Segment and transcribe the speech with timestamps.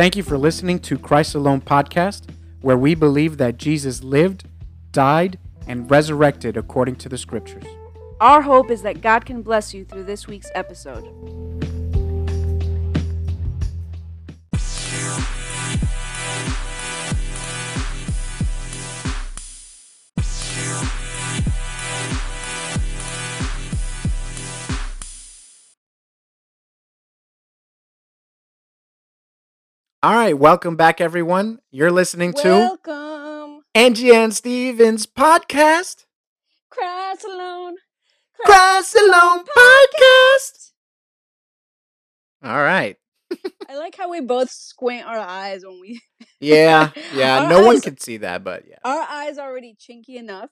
[0.00, 2.30] Thank you for listening to Christ Alone podcast,
[2.62, 4.44] where we believe that Jesus lived,
[4.92, 7.66] died, and resurrected according to the scriptures.
[8.18, 11.04] Our hope is that God can bless you through this week's episode.
[30.02, 31.58] All right, welcome back, everyone.
[31.70, 36.06] You're listening to Welcome, Angie and Stevens podcast,
[36.70, 37.76] Christ alone.
[38.42, 40.70] Christ Alone podcast.
[42.42, 42.96] All right.
[43.68, 46.00] I like how we both squint our eyes when we.
[46.40, 47.42] Yeah, yeah.
[47.42, 48.78] Our no one can see that, but yeah.
[48.82, 50.48] Our eyes are already chinky enough,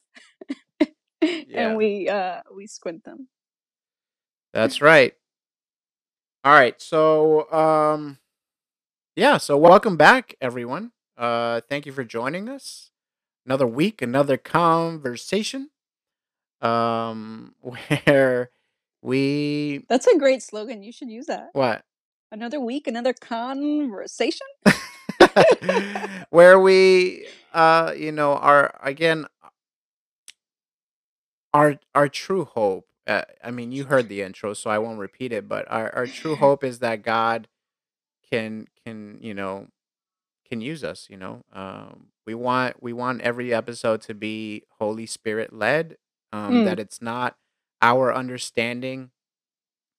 [1.23, 1.69] Yeah.
[1.70, 3.28] and we uh we squint them.
[4.53, 5.15] That's right.
[6.45, 6.80] All right.
[6.80, 8.19] So, um,
[9.19, 9.36] yeah.
[9.36, 10.92] So, welcome back, everyone.
[11.16, 12.92] Uh, thank you for joining us.
[13.44, 15.70] Another week, another conversation.
[16.60, 18.50] Um, where
[19.02, 20.84] we That's a great slogan.
[20.84, 21.48] You should use that.
[21.52, 21.84] what?
[22.30, 24.47] Another week, another conversation.
[26.30, 29.27] where we, uh, you know, are again
[31.53, 32.86] our our true hope.
[33.05, 35.48] Uh, I mean, you heard the intro, so I won't repeat it.
[35.48, 37.48] But our our true hope is that God
[38.30, 39.69] can can you know
[40.48, 41.06] can use us.
[41.11, 45.97] You know, um, we want we want every episode to be Holy Spirit led.
[46.33, 46.64] Um, Mm.
[46.64, 47.36] That it's not
[47.83, 49.11] our understanding,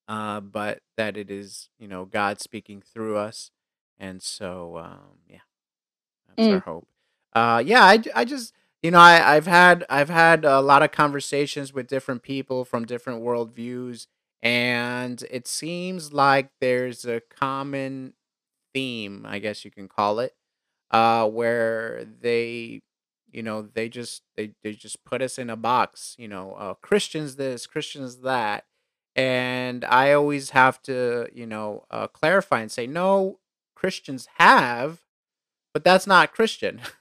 [0.08, 3.52] uh, but that it is you know God speaking through us.
[4.00, 5.40] And so, um, yeah,
[6.28, 6.64] that's our Mm.
[6.64, 6.88] hope.
[7.34, 11.74] Uh, yeah, I just you know I I've had I've had a lot of conversations
[11.74, 14.08] with different people from different worldviews,
[14.42, 18.14] and it seems like there's a common
[18.80, 20.34] theme, I guess you can call it,
[20.92, 22.82] uh, where they,
[23.30, 26.74] you know, they just they they just put us in a box, you know, uh,
[26.76, 28.66] Christians this, Christians that,
[29.16, 33.40] and I always have to, you know, uh, clarify and say no,
[33.76, 35.02] Christians have,
[35.74, 36.82] but that's not Christian.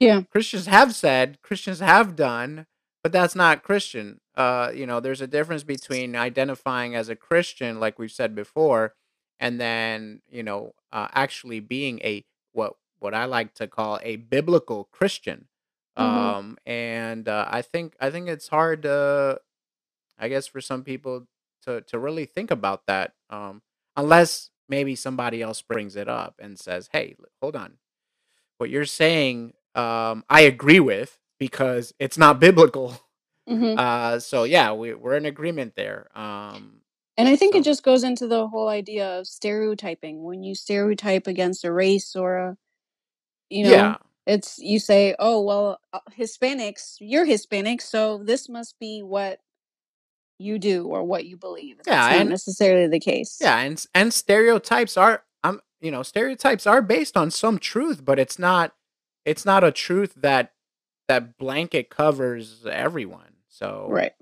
[0.00, 0.22] Yeah.
[0.32, 2.64] Christians have said, Christians have done,
[3.02, 4.20] but that's not Christian.
[4.34, 8.94] Uh, you know, there's a difference between identifying as a Christian, like we've said before,
[9.40, 14.16] and then you know, uh, actually being a what what I like to call a
[14.16, 15.48] biblical Christian.
[15.98, 16.02] Mhm.
[16.04, 19.40] Um, and uh, I think I think it's hard to,
[20.18, 21.26] I guess, for some people
[21.64, 23.62] to to really think about that, um,
[23.96, 27.78] unless maybe somebody else brings it up and says, "Hey, hold on,
[28.58, 33.00] what you're saying, um, I agree with because it's not biblical."
[33.48, 36.08] hmm Uh, so yeah, we we're in agreement there.
[36.18, 36.79] Um,
[37.20, 40.22] And I think so it just goes into the whole idea of stereotyping.
[40.22, 42.56] When you stereotype against a race or a,
[43.50, 48.78] you know, yeah, it's you say, oh well, uh, Hispanics, you're Hispanic, so this must
[48.80, 49.40] be what
[50.38, 51.76] you do or what you believe.
[51.86, 53.36] Yeah, that's not and necessarily the case.
[53.38, 58.18] yeah, and and stereotypes are um, you know, stereotypes are based on some truth, but
[58.18, 58.72] it's not
[59.26, 60.52] it's not a truth that
[61.06, 63.34] that blanket covers everyone.
[63.50, 64.12] So Right.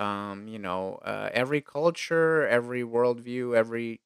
[0.00, 4.00] Um, you know, uh, every culture, every worldview, every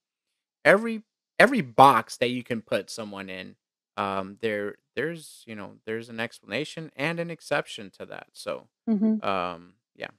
[0.65, 1.03] every
[1.39, 3.57] every box that you can put someone in,
[3.97, 8.29] um, there there's you know there's an explanation and an exception to that.
[8.33, 10.11] So hmm um, yeah.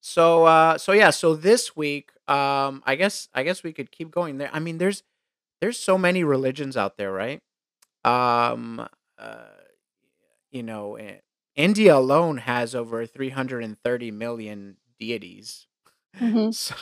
[0.00, 1.10] So uh, so yeah.
[1.10, 4.50] So this week, um, I guess I guess we could keep going there.
[4.52, 5.02] I mean, there's
[5.60, 7.40] there's so many religions out there, right?
[8.04, 8.86] Um,
[9.18, 9.44] uh,
[10.50, 11.18] you know, eh,
[11.60, 15.66] India alone has over 330 million deities.
[16.16, 16.74] hmm So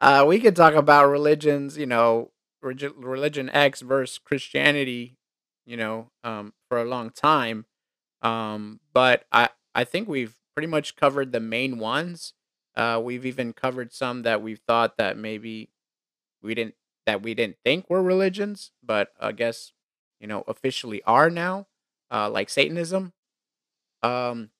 [0.00, 2.30] uh, we could talk about religions, you know,
[2.62, 5.16] religion X versus Christianity,
[5.66, 7.66] you know, um, for a long time.
[8.22, 12.34] Um, but I I think we've pretty much covered the main ones.
[12.76, 15.70] Uh, we've even covered some that we've thought that maybe
[16.42, 16.74] we didn't
[17.06, 19.72] that we didn't think were religions, but I guess
[20.20, 21.66] you know officially are now,
[22.10, 23.12] uh, like Satanism.
[24.02, 24.50] Um,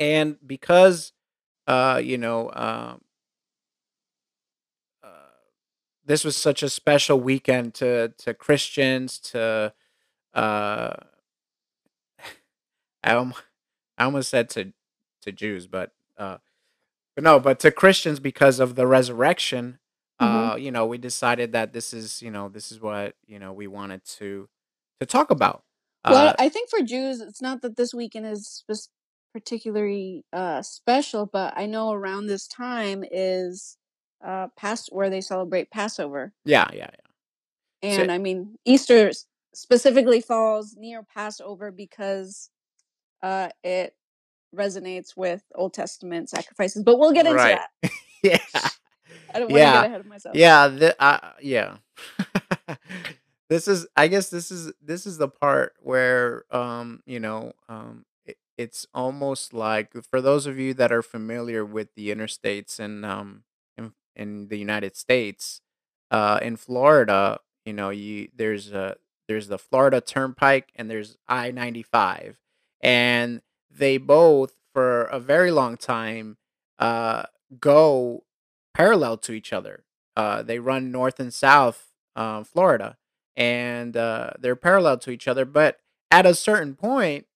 [0.00, 1.12] and because
[1.66, 3.02] uh, you know, um,
[5.02, 5.08] uh,
[6.04, 9.72] this was such a special weekend to to Christians to
[10.34, 10.94] uh,
[13.04, 13.34] I alm-
[13.98, 14.72] I almost said to
[15.22, 16.38] to Jews, but uh,
[17.14, 19.78] but no, but to Christians because of the resurrection.
[20.20, 23.38] hmm Uh, you know, we decided that this is you know this is what you
[23.38, 24.48] know we wanted to
[25.00, 25.64] to talk about.
[26.10, 28.64] Well, Uh, I think for Jews, it's not that this weekend is
[29.32, 33.76] particularly uh, special, but I know around this time is
[34.24, 36.32] uh, past where they celebrate Passover.
[36.44, 36.90] yeah, yeah,
[37.82, 37.94] yeah.
[37.96, 39.12] So And I mean, Easter
[39.54, 42.50] specifically falls near Passover because,
[43.22, 43.94] uh, it
[44.54, 47.60] resonates with Old Testament sacrifices, but we'll get into Right.
[47.82, 47.92] that.
[48.22, 48.38] Yeah.
[49.34, 50.36] I don't wanna get ahead of myself.
[50.36, 51.76] Yeah, the uh, yeah.
[53.48, 58.04] This is I guess this is this is the part where, um, you know, um,
[58.26, 63.04] it it's almost like for those of you that are familiar with the interstates in,
[63.04, 63.44] um,
[63.78, 65.62] in in the United States,
[66.10, 68.96] uh, in Florida, you know, you there's a
[69.28, 72.36] there's the Florida Turnpike and there's I-95,
[72.82, 73.40] and
[73.70, 76.36] they both, for a very long time,
[76.78, 77.24] uh,
[77.60, 78.24] go
[78.74, 79.84] parallel to each other.
[80.16, 82.96] Uh, they run north and south, uh, Florida,
[83.38, 85.46] and uh, they're parallel to each other.
[85.46, 85.78] But
[86.10, 87.26] at a certain point,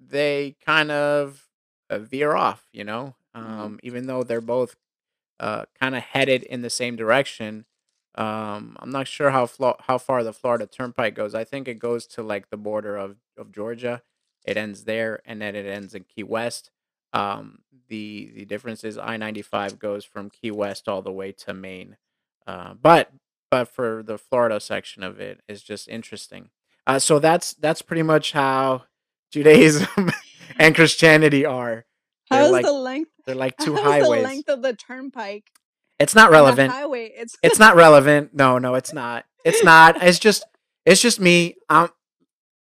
[0.00, 1.48] they kind of
[1.88, 2.66] uh, veer off.
[2.74, 3.40] You know, Mhm.
[3.40, 4.76] um, even though they're both
[5.40, 7.66] uh, kind of headed in the same direction.
[8.14, 11.34] Um, I'm not sure how Flo- how far the Florida Turnpike goes.
[11.34, 14.02] I think it goes to like the border of of Georgia.
[14.44, 16.70] It ends there, and then it ends in Key West.
[17.12, 21.32] Um, the the difference is I ninety five goes from Key West all the way
[21.32, 21.96] to Maine.
[22.46, 23.10] Uh, but
[23.52, 26.48] but for the Florida section of it is just interesting.
[26.86, 28.84] Uh, so that's that's pretty much how
[29.30, 30.10] Judaism
[30.58, 31.84] and Christianity are.
[32.30, 35.50] How's like the length they're like two how's the length of the turnpike
[35.98, 36.72] It's not relevant.
[36.72, 37.12] highway?
[37.14, 38.30] It's It's not relevant.
[38.32, 39.26] No, no, it's not.
[39.44, 40.02] It's not.
[40.02, 40.44] It's just
[40.86, 41.56] it's just me.
[41.68, 41.90] Um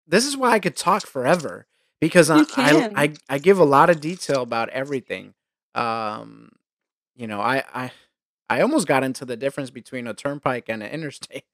[0.07, 1.65] this is why I could talk forever
[1.99, 2.91] because I I.
[2.95, 5.33] I, I give a lot of detail about everything.
[5.73, 6.51] Um
[7.15, 7.91] you know, I I
[8.49, 11.45] I almost got into the difference between a turnpike and an interstate.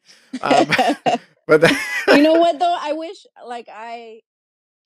[0.41, 0.65] Uh,
[1.47, 1.71] but, but
[2.13, 2.75] You know what though?
[2.79, 4.21] I wish like I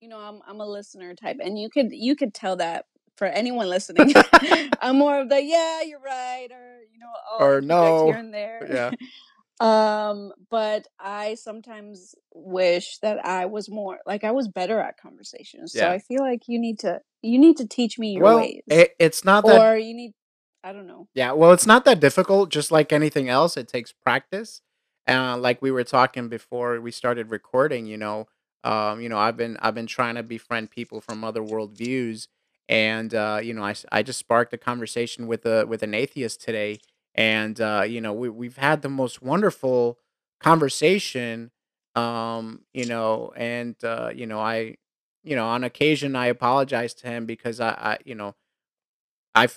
[0.01, 2.85] you know, I'm I'm a listener type and you could you could tell that
[3.17, 4.13] for anyone listening.
[4.81, 8.19] I'm more of the yeah, you're right or you know, I'll or interject here no.
[8.19, 8.67] and there.
[8.71, 8.91] Yeah.
[9.61, 15.71] Um, but I sometimes wish that I was more like I was better at conversations.
[15.71, 15.91] So Yeah.
[15.91, 18.61] I feel like you need to you need to teach me your Well, ways.
[18.67, 20.13] it, it's not that Or you need
[20.65, 21.07] I don't know.
[21.13, 22.49] Yeah, well, it's not that difficult.
[22.49, 24.61] Just like anything else, it takes practice.
[25.07, 28.27] Uh, like we were talking before we started recording, you know,
[28.63, 32.27] um, you know, I've been I've been trying to befriend people from other worldviews,
[32.67, 36.41] and uh, you know, I, I just sparked a conversation with a with an atheist
[36.41, 36.79] today,
[37.13, 39.99] and uh, you know, we we've had the most wonderful
[40.39, 41.51] conversation,
[41.95, 44.77] um, you know, and uh, you know, I,
[45.23, 48.33] you know, on occasion I apologize to him because I, I you know
[49.35, 49.47] I,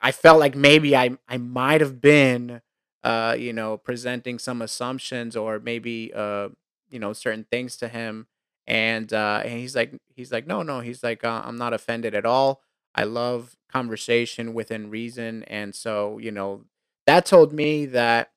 [0.00, 2.62] I felt like maybe I I might have been
[3.04, 6.48] uh you know presenting some assumptions or maybe uh
[6.90, 8.26] you know certain things to him.
[8.66, 10.80] And uh and he's like he's like no no.
[10.80, 12.62] He's like uh, I'm not offended at all.
[12.94, 15.42] I love conversation within reason.
[15.44, 16.64] And so you know
[17.06, 18.30] that told me that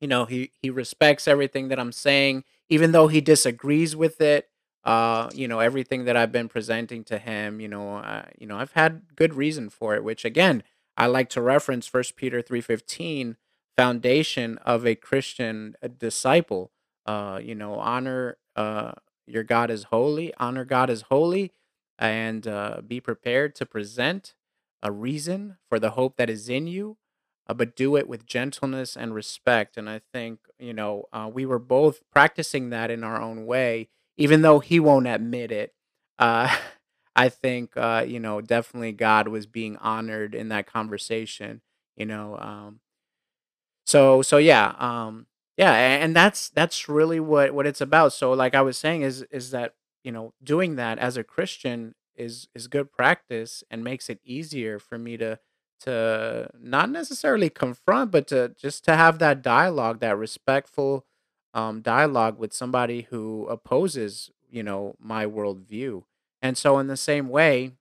[0.00, 4.48] you know he he respects everything that i'm saying even though he disagrees with it
[4.84, 8.56] uh you know everything that i've been presenting to him you know uh, you know
[8.56, 10.62] i've had good reason for it which again
[10.96, 13.36] i like to reference first peter 3.15
[13.76, 16.70] foundation of a christian uh, disciple
[17.06, 18.92] uh you know honor uh
[19.26, 21.52] your god is holy honor god is holy
[21.98, 24.34] and uh, be prepared to present
[24.82, 26.96] a reason for the hope that is in you
[27.48, 29.76] uh, but do it with gentleness and respect.
[29.76, 33.88] And I think, you know, uh, we were both practicing that in our own way,
[34.20, 35.74] even though he won't admit it.
[36.20, 36.54] Uh,
[37.16, 41.62] I think, uh, you know, definitely God was being honored in that conversation,
[41.96, 42.38] you know.
[42.38, 42.80] Um,
[43.86, 48.12] so, so yeah, um, yeah, and that's that's really what what it's about.
[48.12, 49.74] So, like I was saying, is is that
[50.04, 54.78] you know doing that as a Christian is is good practice and makes it easier
[54.78, 55.38] for me to
[55.80, 61.06] to not necessarily confront, but to just to have that dialogue, that respectful
[61.54, 66.04] um, dialogue with somebody who opposes, you know, my worldview.
[66.42, 67.72] And so, in the same way,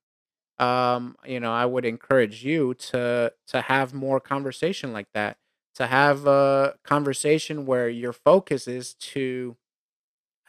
[0.60, 5.38] um, you know, I would encourage you to to have more conversation like that.
[5.76, 9.58] To have a conversation where your focus is to,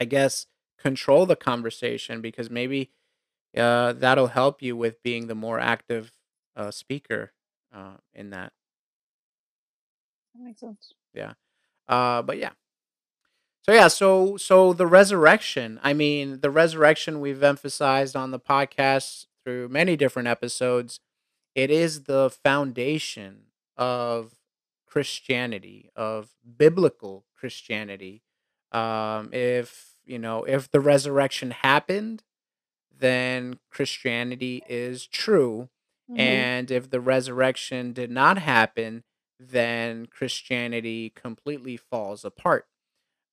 [0.00, 0.46] I guess,
[0.78, 2.90] control the conversation because maybe
[3.56, 6.12] uh, that'll help you with being the more active
[6.56, 7.32] uh, speaker
[7.74, 8.52] uh, in that.
[10.34, 10.94] That makes sense.
[11.14, 11.34] Yeah.
[11.88, 12.52] Uh, but yeah.
[13.70, 13.86] So yeah.
[13.86, 15.78] So so the resurrection.
[15.80, 20.98] I mean, the resurrection we've emphasized on the podcast through many different episodes.
[21.54, 23.42] It is the foundation
[23.76, 24.32] of
[24.88, 28.22] Christianity, of biblical Christianity.
[28.72, 32.24] Um, if you know, if the resurrection happened,
[32.90, 35.68] then Christianity is true.
[36.10, 36.18] Mhm.
[36.18, 39.04] And if the resurrection did not happen,
[39.38, 42.66] then Christianity completely falls apart.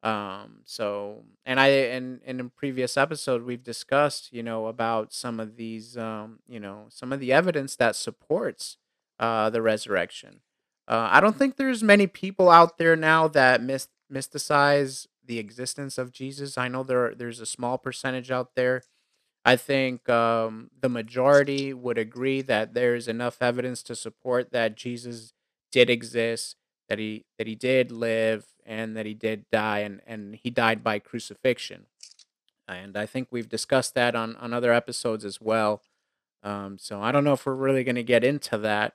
[0.03, 5.39] Um, so and I and, and in previous episode we've discussed, you know, about some
[5.39, 8.77] of these um, you know, some of the evidence that supports
[9.19, 10.41] uh the resurrection.
[10.87, 15.97] Uh I don't think there's many people out there now that mis- mysticize the existence
[15.97, 16.57] of Jesus.
[16.57, 18.83] I know there there's a small percentage out there.
[19.43, 25.33] I think um the majority would agree that there's enough evidence to support that Jesus
[25.71, 26.55] did exist,
[26.87, 30.83] that he that he did live and that he did die and and he died
[30.83, 31.87] by crucifixion
[32.67, 35.81] and i think we've discussed that on on other episodes as well
[36.43, 38.93] um so i don't know if we're really going to get into that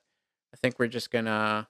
[0.54, 1.68] i think we're just gonna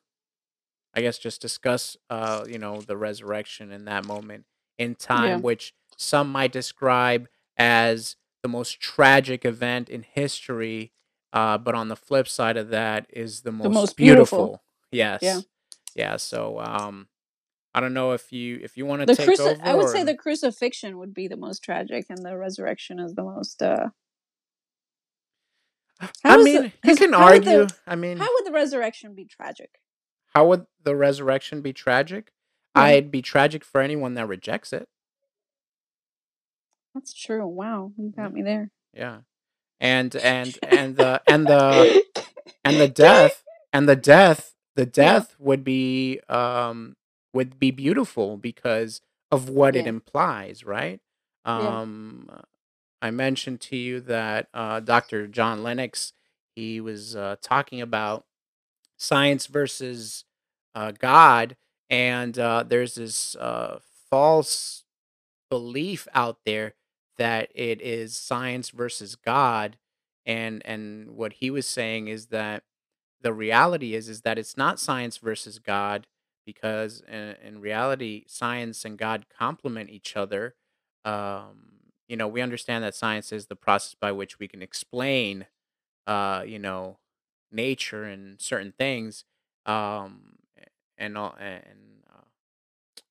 [0.95, 4.45] i guess just discuss uh you know the resurrection in that moment
[4.79, 4.97] in Yeah.
[4.99, 10.93] time which some might describe as the most tragic event in history
[11.33, 14.63] uh but on the flip side of that is the The most most beautiful.
[14.91, 15.23] Yes.
[15.23, 15.41] Yeah.
[15.95, 17.09] yeah so um
[17.75, 20.05] I don't know if you if you wanna The take cruci I over would say
[20.05, 23.89] the crucifixion would be the most tragic and the resurrection is the most uh
[26.29, 27.69] I How the mean, you 'cause can argue.
[27.69, 29.71] the I mean, how would the resurrection be tragic?
[30.35, 32.33] how would the resurrection be tragic?
[32.75, 32.97] Yeah.
[32.97, 34.89] I'd be tragic for anyone that rejects it.
[36.95, 37.47] That's true.
[37.47, 38.71] Wow, you Yeah, got me there.
[38.95, 39.21] yeah.
[39.81, 41.91] And and and the and the
[42.65, 45.23] and the death and the death the Yeah.
[45.23, 46.97] death would be um
[47.33, 51.01] would be beautiful because of what it implies, right?
[51.47, 51.81] Yeah.
[51.81, 52.31] Um
[53.01, 55.27] I mentioned to you that uh Dr.
[55.27, 56.13] John Lennox
[56.55, 58.25] he was uh, talking about
[58.97, 60.25] science versus
[60.75, 61.57] uh, God,
[61.91, 63.79] and uh, there's this uh,
[64.11, 64.85] false
[65.51, 66.75] belief out there
[67.19, 69.77] that it is science versus God,
[70.25, 72.65] and and what he was saying is that
[73.21, 76.07] the reality is is that it's not science versus God
[76.45, 80.55] because in, in reality science and God complement each other.
[81.05, 81.69] Um,
[82.09, 85.47] you know, we understand that science is the process by which we can explain
[86.07, 86.99] uh, you know,
[87.51, 89.25] nature and certain things,
[89.67, 90.37] um,
[90.99, 92.23] and all, and uh,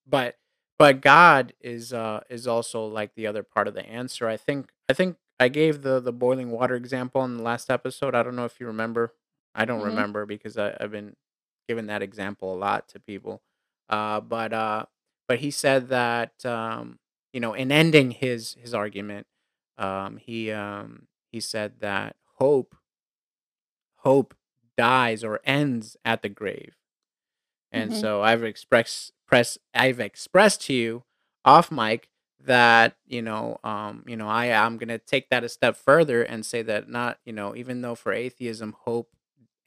[0.05, 0.37] but
[0.77, 4.27] but God is uh is also like the other part of the answer.
[4.27, 8.15] I think I think I gave the the boiling water example in the last episode.
[8.15, 9.13] I don't know if you remember.
[9.55, 9.85] I don't Mhm.
[9.85, 11.15] remember because I, I've been
[11.71, 13.41] giving that example a lot to people.
[13.89, 14.85] Uh, but uh,
[15.27, 16.99] but he said that um,
[17.33, 19.27] you know, in ending his his argument,
[19.77, 22.75] um, he um he said that hope
[23.97, 24.33] hope
[24.77, 26.75] dies or ends at the grave.
[27.71, 27.95] And Mhm.
[27.95, 31.03] so I've expressed press I've expressed to you
[31.45, 32.09] off mic
[32.41, 36.23] that, you know, um, you know, I I am gonna take that a step further
[36.23, 39.11] and say that not, you know, even though for atheism hope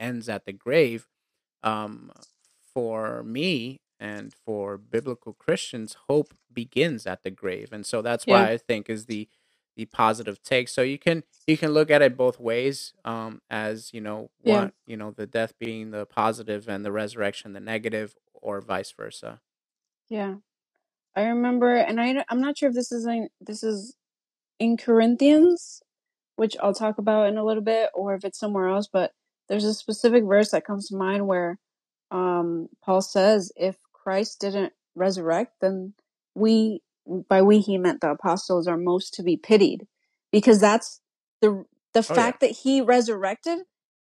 [0.00, 1.08] ends at the grave,
[1.64, 2.12] um,
[2.74, 8.28] for me and for biblical Christians, hope begins at the grave, and so that's Yeah.
[8.28, 9.28] why I think is the
[9.76, 10.68] the positive take.
[10.68, 14.68] So you can you can look at it both ways, um, as you know, Yeah.
[14.68, 18.92] one you know, the death being the positive and the resurrection the negative, or vice
[18.92, 19.40] versa.
[20.10, 20.36] Yeah.
[21.16, 23.96] I remember and I I'm not sure if this is in this is
[24.60, 25.82] in Corinthians,
[26.36, 29.12] which I'll talk about in a little bit, or if it's somewhere else, but
[29.48, 31.58] there's a specific verse that comes to mind where
[32.12, 35.94] um, Paul says, if Christ didn't resurrect, then
[36.34, 36.82] we,
[37.28, 39.86] by we, he meant the apostles are most to be pitied
[40.32, 41.00] because that's
[41.42, 43.60] the, the Oh yeah, fact that he resurrected.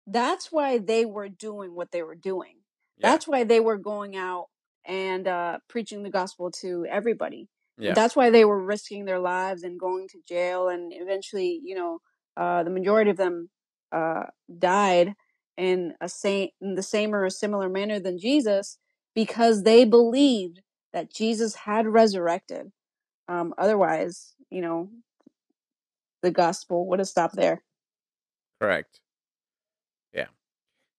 [0.07, 2.57] That's why they were doing what they were doing.
[2.97, 4.47] yeah, That's why they were going out
[4.85, 7.49] and uh, preaching the gospel to everybody.
[7.77, 10.69] yeah, That's why they were risking their lives and going to jail.
[10.69, 11.99] And eventually, you know,
[12.37, 13.49] uh, the majority of them
[13.91, 14.25] uh,
[14.59, 15.15] died
[15.57, 18.77] in a same in the same or a similar manner than Jesus
[19.15, 20.61] because they believed
[20.93, 22.71] that Jesus had resurrected.
[23.29, 24.89] Um, otherwise, you know,
[26.23, 27.63] the gospel would have stopped there.
[28.61, 28.99] correct.
[30.13, 30.27] Yeah.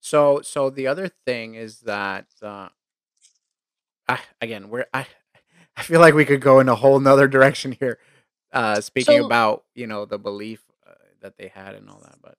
[0.00, 2.68] So so the other thing is that uh,
[4.08, 5.06] I, again we're I
[5.76, 7.98] I feel like we could go in a whole nother direction here.
[8.52, 12.16] Uh, speaking So about you know the belief uh, that they had and all that,
[12.22, 12.36] but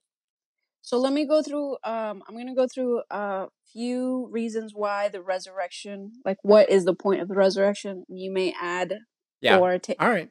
[0.84, 5.10] so let me go through um I'm going to go through a few reasons why
[5.10, 8.04] the resurrection like what is the point of the resurrection?
[8.08, 9.00] You may add
[9.42, 10.30] yeah, or ta all right,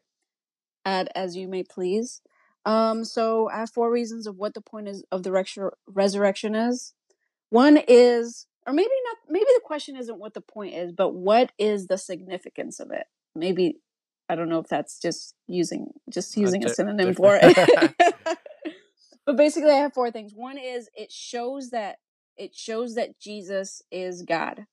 [0.84, 2.20] add as you may please.
[2.64, 5.32] Um so I have four reasons of what the point is of the
[5.88, 6.94] resurrection is.
[7.50, 11.52] One is, or maybe not, maybe the question isn't what the point is, but what
[11.58, 13.04] is the significance of it?
[13.34, 13.76] Maybe,
[14.26, 17.42] I don't know if that's just using, just using a di- synonym different.
[17.42, 18.14] for it.
[19.26, 20.32] but basically, I have four things.
[20.34, 21.96] One is it shows that,
[22.36, 24.66] it shows that Jesus is God,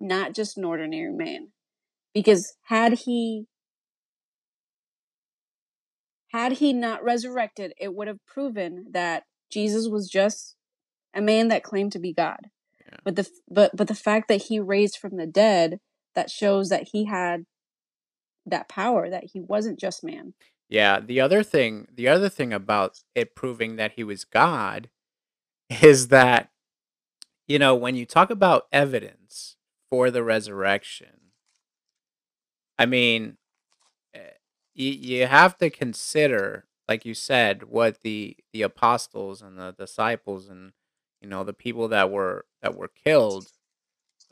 [0.00, 1.48] not just an ordinary man.
[2.14, 3.46] because had he
[6.28, 10.56] had he not resurrected, it would have proven that Jesus was just
[11.14, 12.50] a man that claimed to be God.
[12.84, 12.98] Yeah.
[13.04, 15.80] But the but but the fact that he raised from the dead
[16.14, 17.46] that shows that he had
[18.46, 20.34] that power that he wasn't just man.
[20.68, 24.90] Yeah, the other thing the other thing about it proving that he was God
[25.82, 26.50] is that
[27.46, 29.56] you know, when you talk about evidence
[29.90, 31.32] for the resurrection,
[32.78, 33.36] I mean,
[34.14, 34.20] eh,
[34.74, 40.48] you, you have to consider, like you said, what the the apostles and the disciples
[40.48, 40.72] and
[41.22, 43.48] you know the people that were that were killed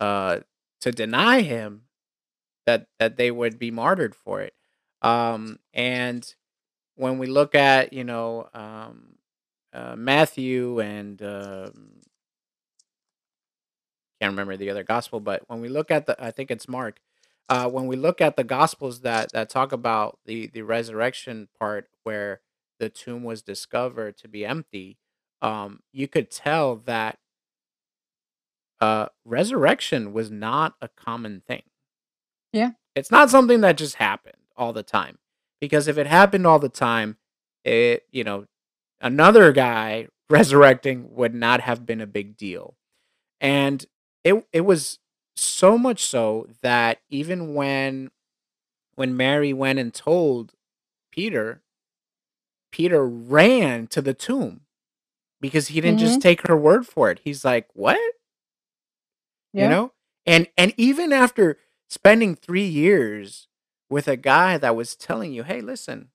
[0.01, 0.41] uh
[0.81, 1.83] to deny him
[2.67, 4.55] that that they would be martyred for it.
[5.03, 6.35] Um and
[6.97, 9.17] when we look at, you know, um
[9.73, 12.01] uh, Matthew and um
[14.21, 17.01] can't remember the other gospel, but when we look at the, I think it's Mark.
[17.49, 21.89] Uh, when we look at the gospels that that talk about the the resurrection part,
[22.03, 22.41] where
[22.81, 24.99] the tomb was discovered to be empty,
[25.43, 27.19] um, you could tell that
[28.81, 31.63] uh, resurrection was not a common thing.
[32.53, 32.73] Yeah.
[32.95, 35.19] It's not something that just happened all the time,
[35.61, 37.17] because if it happened all the time,
[37.65, 38.47] it you know
[39.01, 42.77] another guy resurrecting would not have been a big deal
[43.41, 43.87] and
[44.25, 44.99] it it was
[45.37, 48.11] so much so that even when
[48.97, 50.53] when Mary went and told
[51.13, 51.63] Peter,
[52.71, 54.63] Peter ran to the tomb
[55.41, 56.23] because he didn't just Mhm.
[56.23, 57.21] take her word for it.
[57.25, 57.99] He's like, "What?"
[59.57, 59.93] You know?
[60.27, 61.59] And and even after
[61.89, 63.49] spending 3 years
[63.91, 66.11] with a guy that was telling you, "Hey, listen,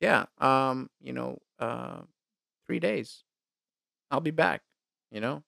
[0.00, 2.02] yeah, um, you know, uh
[2.66, 3.24] 3 days.
[4.10, 4.62] I'll be back,"
[5.10, 5.44] you know?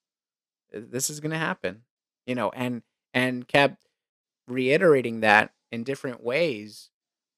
[0.74, 1.84] "Uh, This is going to happen.
[2.26, 2.82] You know, and
[3.14, 3.86] and kept
[4.48, 6.90] reiterating that in different ways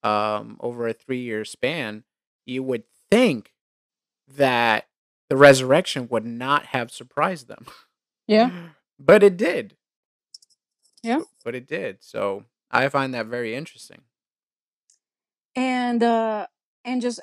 [0.03, 2.05] um, over a three year span,
[2.47, 3.53] you would think
[4.29, 4.89] that
[5.29, 7.67] the resurrection would not have surprised them.
[8.27, 8.51] Yeah.
[8.99, 9.77] but it did.
[11.03, 11.23] Yeah.
[11.45, 12.03] But it did.
[12.03, 14.03] So I find that very interesting.
[15.57, 16.47] And uh
[16.85, 17.21] and just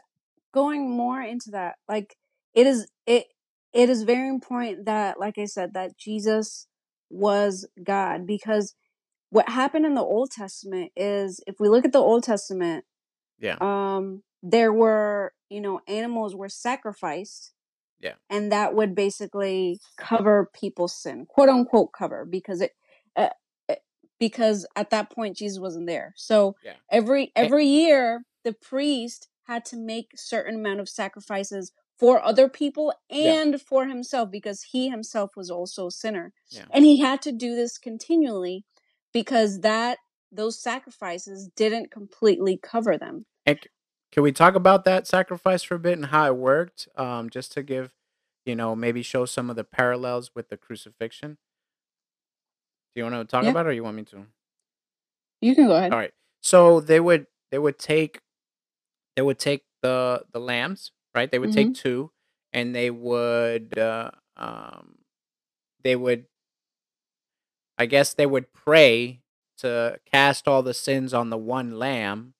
[0.53, 2.15] going more into that like
[2.53, 3.25] it is it
[3.73, 6.67] it is very important that like i said that jesus
[7.09, 8.75] was god because
[9.31, 12.85] what happened in the old testament is if we look at the old testament
[13.39, 13.57] Yeah.
[13.61, 17.53] um there were you know animals were sacrificed
[17.99, 18.13] Yeah.
[18.29, 22.71] and that would basically cover people's sin quote unquote cover because it
[23.15, 23.29] uh,
[24.19, 26.73] because at that point jesus wasn't there so Yeah.
[26.91, 32.93] every every year the priest had to make certain amount of sacrifices for other people
[33.09, 33.41] Yeah.
[33.41, 36.65] and for himself because he himself was also a sinner Yeah.
[36.71, 38.65] and he had to do this continually
[39.13, 39.97] because that
[40.31, 43.59] those sacrifices didn't completely cover them And
[44.11, 46.87] can we talk about that sacrifice for a bit and how it worked?
[46.95, 47.93] Um, just to give,
[48.45, 51.37] you know, maybe show some of the parallels with the crucifixion.
[52.95, 53.51] Do you want to talk Yeah.
[53.51, 54.25] about it or you want me to?
[55.41, 56.13] you can go ahead All right.
[56.41, 58.19] So they would they would take
[59.15, 61.29] they would take the the lambs, right?
[61.31, 62.11] They would take two
[62.53, 64.99] and they would uh, um
[65.83, 66.25] they would
[67.77, 69.21] I guess they would pray
[69.59, 72.33] to cast all the sins on the one lamb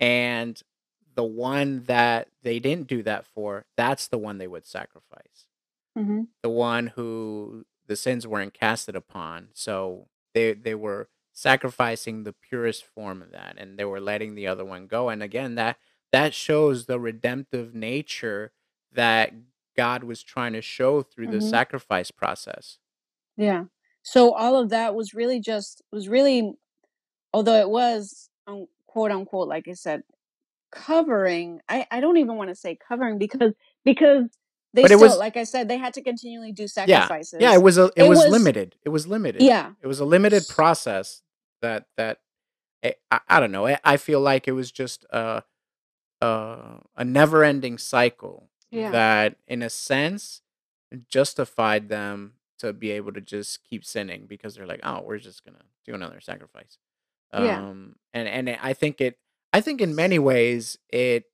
[0.00, 0.60] and
[1.14, 5.46] the one that they didn't do that for, that's the one they would sacrifice.
[5.98, 6.22] Mm-hmm.
[6.42, 9.50] The one who the sins weren't casted upon.
[9.54, 14.48] So they they were sacrificing the purest form of that and they were letting the
[14.48, 15.10] other one go.
[15.10, 15.78] And again, that
[16.12, 18.52] that shows the redemptive nature
[18.92, 19.34] that
[19.76, 21.50] God was trying to show through the Mhm.
[21.50, 22.78] sacrifice process.
[23.36, 23.64] Yeah.
[24.02, 26.52] So all of that was really just was really
[27.34, 30.02] although it was um, quote unquote like I said
[30.72, 34.26] covering I I don't even want to say covering because because
[34.72, 37.38] they But it still was like I said they had to continually do sacrifices.
[37.40, 38.76] Yeah, yeah it was a it It was was limited.
[38.84, 39.42] It was limited.
[39.42, 39.72] yeah.
[39.82, 41.22] It was a limited process
[41.62, 42.18] that that
[42.84, 43.66] I, I, I don't know.
[43.66, 45.42] I, I feel like it was just a
[46.22, 48.90] a, a never-ending cycle Yeah.
[48.90, 50.42] that in a sense
[51.08, 55.44] justified them to be able to just keep sinning because they're like, "Oh, we're just
[55.44, 56.78] going to do another sacrifice."
[57.32, 57.58] Yeah.
[57.58, 59.18] Um and and I think it
[59.52, 61.24] I think in many ways it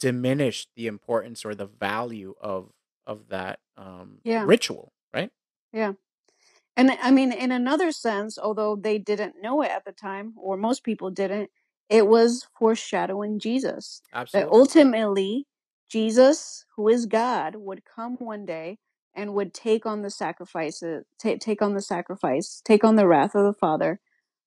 [0.00, 2.72] diminished the importance or the value of
[3.06, 4.46] of that um Yeah.
[4.46, 5.30] ritual, right?
[5.72, 5.94] Yeah.
[6.76, 10.56] And I mean, in another sense, although they didn't know it at the time, or
[10.56, 11.50] most people didn't,
[11.90, 14.02] it was foreshadowing Jesus.
[14.10, 14.58] That Absolutely.
[14.58, 15.46] ultimately,
[15.90, 18.78] Jesus, who is God, would come one day
[19.14, 23.34] and would take on the sacrifices, ta- take on the sacrifice, take on the wrath
[23.34, 24.00] of the Father,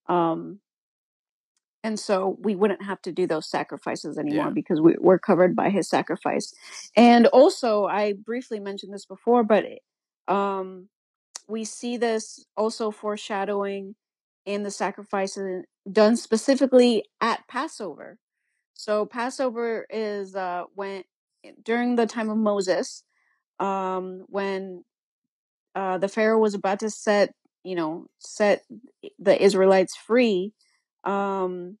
[0.08, 0.60] um,
[1.84, 4.50] and so we wouldn't have to do those sacrifices anymore Yeah.
[4.50, 6.52] because we, we're covered by his sacrifice
[6.96, 9.66] and also i briefly mentioned this before but
[10.28, 10.88] um
[11.48, 13.94] we see this also foreshadowing
[14.46, 18.18] in the sacrifices done specifically at passover
[18.74, 21.04] so passover is uh when
[21.64, 23.04] during the time of moses
[23.60, 24.82] um when
[25.74, 28.64] uh the pharaoh was about to set you know set
[29.18, 30.52] the israelites free
[31.04, 31.78] um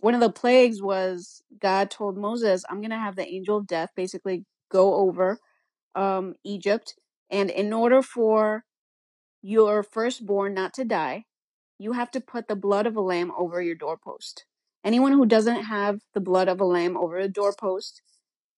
[0.00, 3.66] one of the plagues was God told Moses, I'm going to have the angel of
[3.66, 5.38] death basically go over
[5.94, 6.94] um, Egypt.
[7.30, 8.64] And in order for
[9.42, 11.24] your firstborn not to die,
[11.78, 14.44] you have to put the blood of a lamb over your doorpost.
[14.84, 18.02] Anyone who doesn't have the blood of a lamb over a doorpost,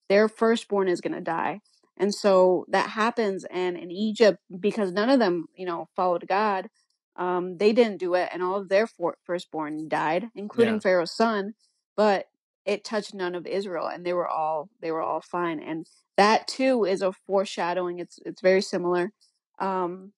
[0.09, 1.61] their firstborn is going to die.
[1.97, 3.45] And so that happens.
[3.51, 6.69] And in Egypt, because none of them, you know, followed God,
[7.17, 8.31] um, they didn't do it.
[8.33, 10.81] And all of their for- firstborn died, including Yeah.
[10.81, 11.55] Pharaoh's son.
[11.97, 12.27] But
[12.67, 15.61] it touched none of Israel, and they were all they were all fine.
[15.61, 17.99] And that too is a foreshadowing.
[17.99, 19.13] It's it's very similar,
[19.59, 20.13] um,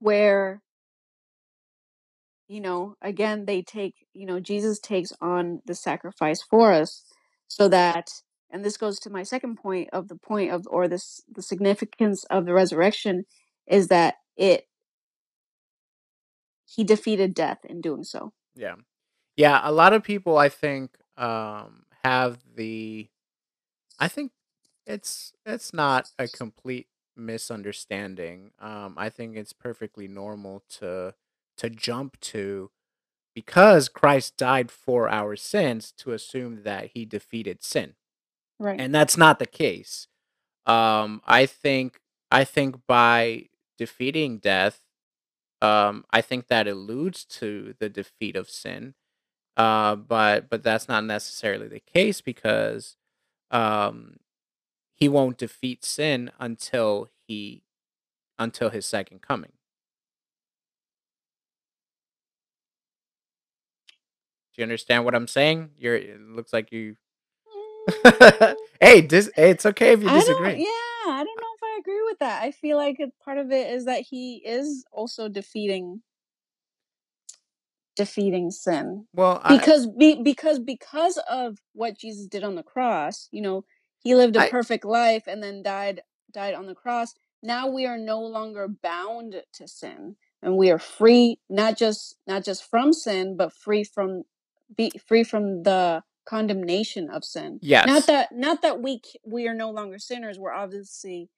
[0.00, 0.62] where
[2.48, 7.04] you know again they take you know Jesus takes on the sacrifice for us,
[7.48, 8.10] so that
[8.50, 12.24] and this goes to my second point of the point of or this the significance
[12.24, 13.26] of the resurrection
[13.68, 14.66] is that it
[16.70, 18.32] he defeated death in doing so.
[18.54, 18.76] Yeah.
[19.36, 23.08] Yeah, a lot of people I think um have the
[23.98, 24.32] I think
[24.86, 28.52] it's it's not a complete misunderstanding.
[28.60, 31.14] Um I think it's perfectly normal to
[31.58, 32.70] to jump to
[33.34, 37.94] because Christ died for our sins to assume that he defeated sin.
[38.58, 38.80] Right.
[38.80, 40.08] And that's not the case.
[40.66, 43.46] Um I think I think by
[43.78, 44.82] defeating death
[45.62, 48.94] um I think that alludes to the defeat of sin
[49.56, 52.96] uh, but but that's not necessarily the case because
[53.52, 54.18] um,
[54.94, 57.62] he won't defeat sin until he
[58.38, 59.52] until his second coming.
[64.54, 65.70] Do you understand what I'm saying?
[65.78, 65.96] You're.
[65.96, 66.96] It looks like you.
[67.48, 70.56] Mm, hey, dis- hey, it's okay if you disagree.
[70.56, 70.66] Yeah,
[71.06, 71.39] I don't know if I
[71.80, 72.42] agree with that.
[72.42, 76.02] I feel like part of it is that he is also defeating
[77.96, 83.28] defeating sin Well, I, because be, because because of what Jesus did on the cross,
[83.30, 83.64] you know,
[83.98, 86.00] he lived a I perfect life and then died
[86.32, 87.14] died on the cross.
[87.42, 92.44] Now we are no longer bound to sin and we are free not just not
[92.44, 94.24] just from sin but free from
[94.74, 97.58] be free from the condemnation of sin.
[97.60, 97.86] Yes.
[97.86, 101.28] Not that not that we we are no longer sinners, we're obviously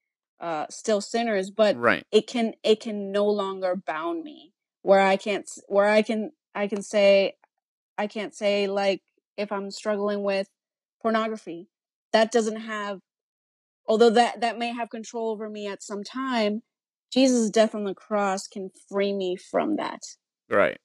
[0.43, 2.05] uh still sinners, but right.
[2.13, 4.53] it can it can no longer bound me
[4.83, 7.37] where I can't where I can I can say
[7.97, 9.03] I can't say like
[9.39, 10.49] if I'm struggling with
[11.01, 11.69] pornography
[12.13, 13.01] that doesn't have
[13.87, 16.63] although that that may have control over me at some time
[17.13, 20.01] Jesus' death on the cross can free me from that.
[20.49, 20.79] Right.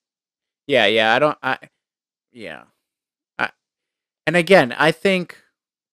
[0.67, 1.15] Yeah, yeah.
[1.15, 1.37] I don't.
[1.41, 1.57] I
[2.31, 2.63] yeah.
[3.39, 3.49] I
[4.25, 5.37] and again, I think,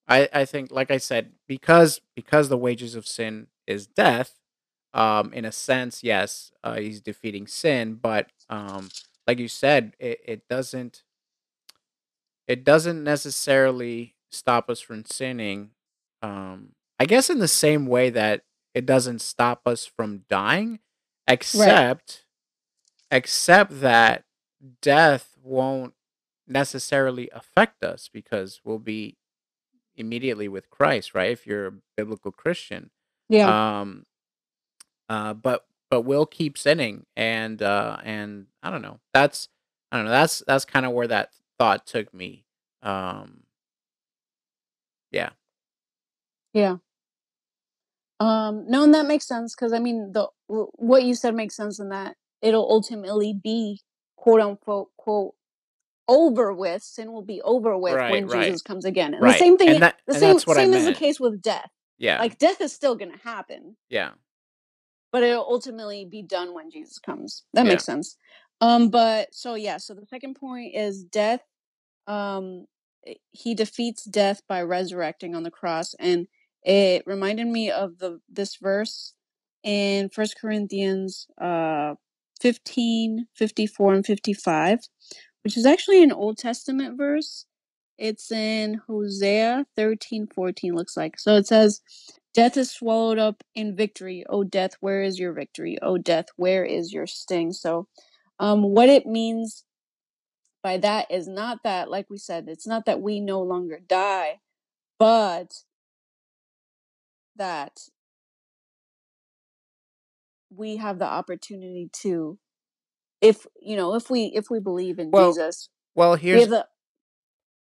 [0.08, 4.34] I I think, like I said, because because the wages of sin is death.
[4.92, 8.90] Um, in a sense, yes, uh, he's defeating sin, but um,
[9.26, 11.02] like you said, it, it doesn't
[12.46, 15.70] it doesn't necessarily stop us from sinning.
[16.22, 20.78] Um, I guess in the same way that it doesn't stop us from dying,
[21.26, 21.34] Right.
[21.34, 22.24] except
[23.10, 24.24] except that
[24.82, 25.94] death won't
[26.46, 29.16] necessarily affect us because we'll be
[29.96, 31.30] immediately with Christ, right?
[31.30, 32.90] If you're a biblical Christian.
[33.28, 33.80] Yeah.
[33.80, 34.06] Um
[35.08, 39.00] uh but but we'll keep sinning and uh and I don't know.
[39.12, 39.48] That's
[39.92, 40.12] I don't know.
[40.12, 42.44] That's that's kind of where that thought took me.
[42.82, 43.44] Um
[45.10, 45.30] yeah.
[46.52, 46.76] Yeah.
[48.20, 51.78] Um no and that makes sense cuz I mean the what you said makes sense
[51.80, 53.80] in that it'll ultimately be
[54.16, 55.34] quote unquote quote
[56.08, 58.48] over with sin will be over with Right, when right.
[58.48, 59.14] Jesus comes again.
[59.14, 61.40] And the same thing that the same that's what I same is the case with
[61.42, 61.70] death.
[61.98, 62.18] Yeah.
[62.18, 64.12] Like death is still going to happen, Yeah.
[65.12, 67.44] but it'll ultimately be done when Jesus comes.
[67.54, 67.72] That Yeah.
[67.72, 68.16] makes sense.
[68.60, 71.40] Um but so yeah, so the second point is death
[72.06, 72.66] um
[73.32, 76.26] he defeats death by resurrecting on the cross and
[76.62, 79.14] it reminded me of the this verse
[79.62, 81.94] in First Corinthians uh
[82.40, 84.78] 15 54 and 55
[85.44, 87.46] which is actually an Old Testament verse
[87.98, 91.18] it's in Hosea 13 14 looks like.
[91.18, 91.80] So it says
[92.34, 94.24] death is swallowed up in victory.
[94.28, 95.78] Oh death where is your victory?
[95.82, 97.52] Oh death where is your sting?
[97.52, 97.88] So
[98.40, 99.64] um what it means
[100.62, 104.40] by that is not that, like we said, it's not that we no longer die,
[104.98, 105.52] but
[107.36, 107.80] that
[110.50, 112.38] we have the opportunity to
[113.20, 116.66] if you know if we if we believe in Well, jesus well, we here's the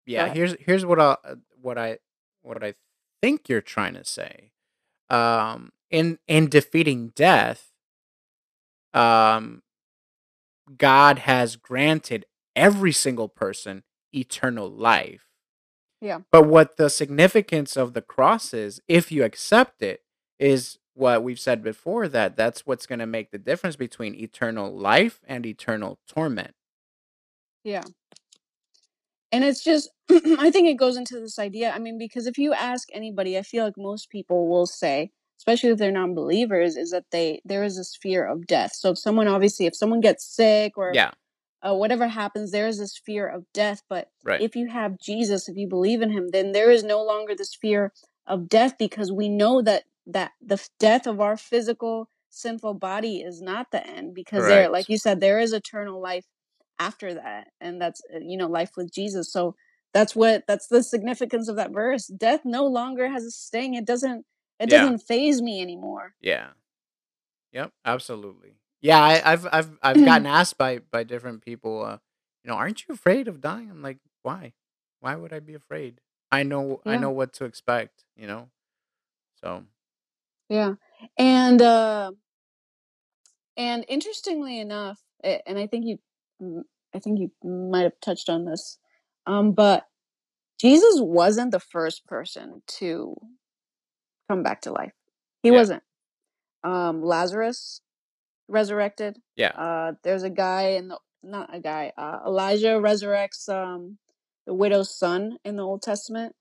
[0.05, 1.99] yeah, here's here's what I uh, what I
[2.41, 2.75] what I
[3.21, 4.51] think you're trying to say.
[5.09, 7.71] Um, in in defeating death,
[8.93, 9.63] um,
[10.77, 15.27] God has granted every single person eternal life.
[16.01, 20.03] yeah But what the significance of the cross is, if you accept it,
[20.39, 24.71] is what we've said before that that's what's going to make the difference between eternal
[24.71, 26.53] life and eternal torment.
[27.63, 27.83] yeah
[29.33, 29.89] and it's just
[30.39, 33.41] i think it goes into this idea i mean because if you ask anybody i
[33.41, 37.75] feel like most people will say especially if they're non-believers is that they there is
[37.75, 41.11] this fear of death so if someone obviously if someone gets sick or Yeah,
[41.63, 43.81] uh, whatever happens, there is this fear of death.
[43.89, 44.41] But right.
[44.41, 47.55] if you have Jesus, if you believe in Him, then there is no longer this
[47.55, 47.93] fear
[48.27, 53.41] of death because we know that that the death of our physical sinful body is
[53.41, 56.25] not the end because there, like you said, there is eternal life
[56.79, 59.31] after that, and that's uh, you know life with Jesus.
[59.31, 59.55] So
[59.93, 62.07] that's what that's the significance of that verse.
[62.07, 63.75] Death no longer has a sting.
[63.75, 64.25] It doesn't
[64.59, 64.81] it Yeah.
[64.81, 66.15] doesn't phase me anymore.
[66.21, 66.49] Yeah.
[67.53, 68.55] Yep, absolutely.
[68.81, 71.97] Yeah, I, I've I've I've gotten asked by by different people, uh,
[72.43, 73.69] you know, aren't you afraid of dying?
[73.71, 74.53] I'm like, why?
[75.01, 76.01] Why would I be afraid?
[76.31, 78.49] I know I know what to expect, you know.
[79.43, 79.65] So
[80.49, 80.75] yeah,
[81.17, 81.61] and.
[81.61, 82.11] uh
[83.57, 84.99] And interestingly enough,
[85.45, 85.99] and I think you,
[86.95, 88.77] I think you might have touched on this,
[89.25, 89.87] um, but
[90.59, 93.15] Jesus wasn't the first person to
[94.29, 94.93] come back to life.
[95.41, 95.83] He yeah, wasn't.
[96.63, 97.81] Um, Lazarus
[98.47, 99.17] resurrected.
[99.35, 101.91] yeah, Uh, there's a guy in the not a guy.
[101.97, 103.97] Uh, Elijah resurrects um,
[104.45, 106.35] the widow's son in the Old Testament.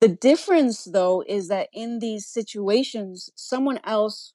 [0.00, 4.34] The difference, though, is that in these situations, someone else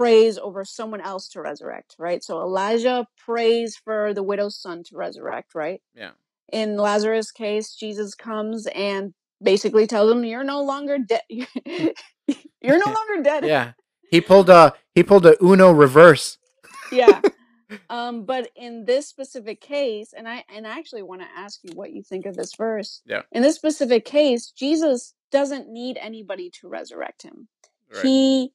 [0.00, 2.24] prays over someone else to resurrect, right?
[2.24, 5.82] So Elijah prays for the widow's son to resurrect, right?
[5.94, 6.12] yeah.
[6.52, 11.22] In Lazarus' case, Jesus comes and basically tells him, "You're no longer dead.
[12.62, 13.72] You're no longer dead." yeah.
[14.10, 16.38] He pulled a he pulled a Uno reverse.
[16.92, 17.20] yeah.
[17.88, 21.72] Um, but in this specific case, and I and I actually want to ask you
[21.74, 23.02] what you think of this verse.
[23.04, 27.48] Yeah, In this specific case, Jesus doesn't need anybody to resurrect him.
[27.92, 28.02] right.
[28.04, 28.52] He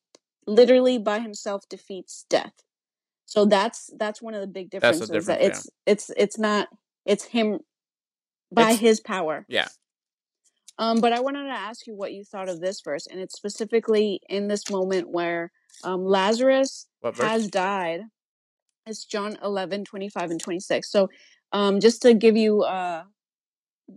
[0.48, 2.54] literally by himself defeats death.
[3.26, 5.48] So that's that's one of the big differences that difference, yeah.
[5.48, 6.68] it's it's it's not
[7.06, 7.60] it's him
[8.52, 9.46] by It's his power.
[9.48, 9.68] yeah.
[10.78, 13.36] Um, but I wanted to ask you what you thought of this verse, and it's
[13.36, 15.52] specifically in this moment where
[15.84, 18.02] um, Lazarus has died.
[18.86, 20.92] It's John 11, 25, and 26.
[20.92, 21.10] So
[21.54, 23.04] um, just to give you uh,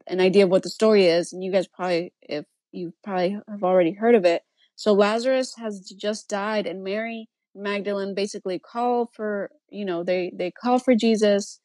[0.07, 3.65] an idea of what the story is, and you guys probably, if you probably have
[3.65, 4.43] already heard of it.
[4.79, 10.53] So Lazarus has just died, and Mary Magdalene basically call for, you know, they they
[10.53, 11.61] call for Jesus,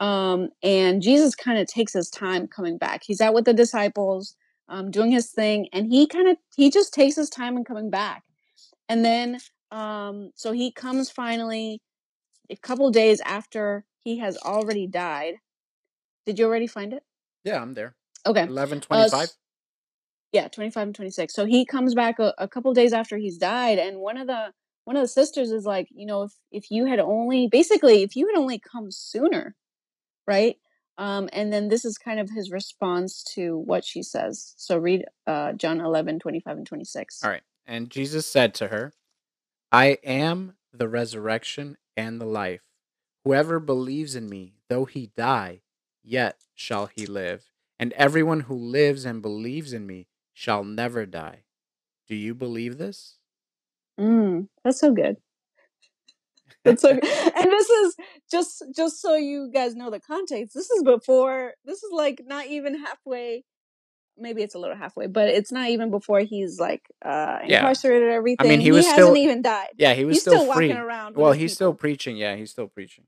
[0.00, 3.02] um, and Jesus kind of takes his time coming back.
[3.06, 4.36] He's out with the disciples,
[4.68, 7.90] um, doing his thing, and he kind of he just takes his time in coming
[7.90, 8.24] back.
[8.88, 9.40] And then,
[9.72, 11.82] um, so he comes finally
[12.50, 15.36] a couple days after he has already died.
[16.26, 17.04] Did you already find it?
[17.44, 17.96] Yeah, I'm there.
[18.26, 18.48] Okay.
[18.48, 19.30] Eleven Uh, twenty five.
[19.30, 19.36] s-
[20.32, 21.34] yeah, 25 and 26.
[21.34, 24.52] So he comes back a, a couple days after he's died, and one of the
[24.84, 28.16] one of the sisters is like, you know, if if you had only basically if
[28.16, 29.54] you had only come sooner,
[30.26, 30.56] right?
[30.98, 34.54] Um, and then this is kind of his response to what she says.
[34.56, 37.24] So read uh, John 11, 25 and 26.
[37.24, 37.42] All right.
[37.66, 38.92] And Jesus said to her,
[39.70, 42.60] I am the resurrection and the life.
[43.24, 45.62] Whoever believes in me, though he die,
[46.02, 47.50] yet shall he live.
[47.80, 50.08] And everyone who lives and believes in me
[50.42, 51.44] shall never die.
[52.08, 53.18] Do you believe this?
[54.00, 55.16] Mm, that's so good.
[56.64, 57.04] That's so good.
[57.36, 57.96] And this is
[58.30, 60.54] just just so you guys know the context.
[60.54, 61.54] This is before.
[61.64, 63.44] This is like not even halfway.
[64.18, 67.58] Maybe it's a little halfway, but it's not even before he's like uh yeah.
[67.60, 68.04] incarcerated.
[68.08, 68.60] and I mean, Everything.
[68.60, 69.68] he He was hasn't still, even died.
[69.78, 72.16] yeah, he was He's still still walking around Well, he's still preaching.
[72.16, 73.04] Yeah, he's still preaching.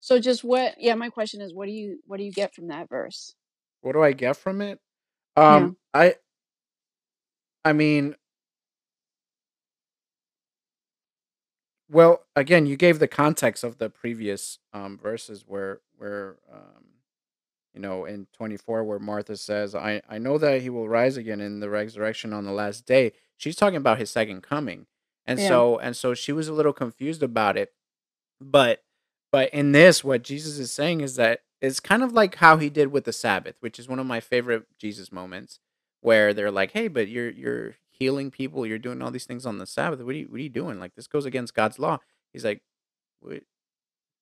[0.00, 0.76] So just what?
[0.78, 3.34] Yeah, my question is, what do you what do you get from that verse?
[3.82, 4.80] What do I get from it?
[5.48, 5.66] Yeah.
[5.66, 6.14] Um, I,
[7.64, 8.16] I mean,
[11.90, 16.84] well, again, you gave the context of the previous um verses where where um
[17.74, 21.40] you know in 24 where Martha says, "I I know that he will rise again
[21.40, 24.86] in the resurrection on the last day." She's talking about his second coming.
[25.26, 25.48] And Yeah.
[25.48, 27.72] so and so she was a little confused about it.
[28.40, 28.82] But
[29.32, 32.70] But in this, what Jesus is saying is that it's kind of like how he
[32.70, 35.60] did with the Sabbath, which is one of my favorite Jesus moments,
[36.00, 39.58] where they're like, "Hey, but you're you're healing people, you're doing all these things on
[39.58, 40.00] the Sabbath.
[40.00, 40.80] What are you what are you doing?
[40.80, 41.98] Like this goes against God's law."
[42.32, 42.62] He's like,
[43.22, 43.44] "Wait,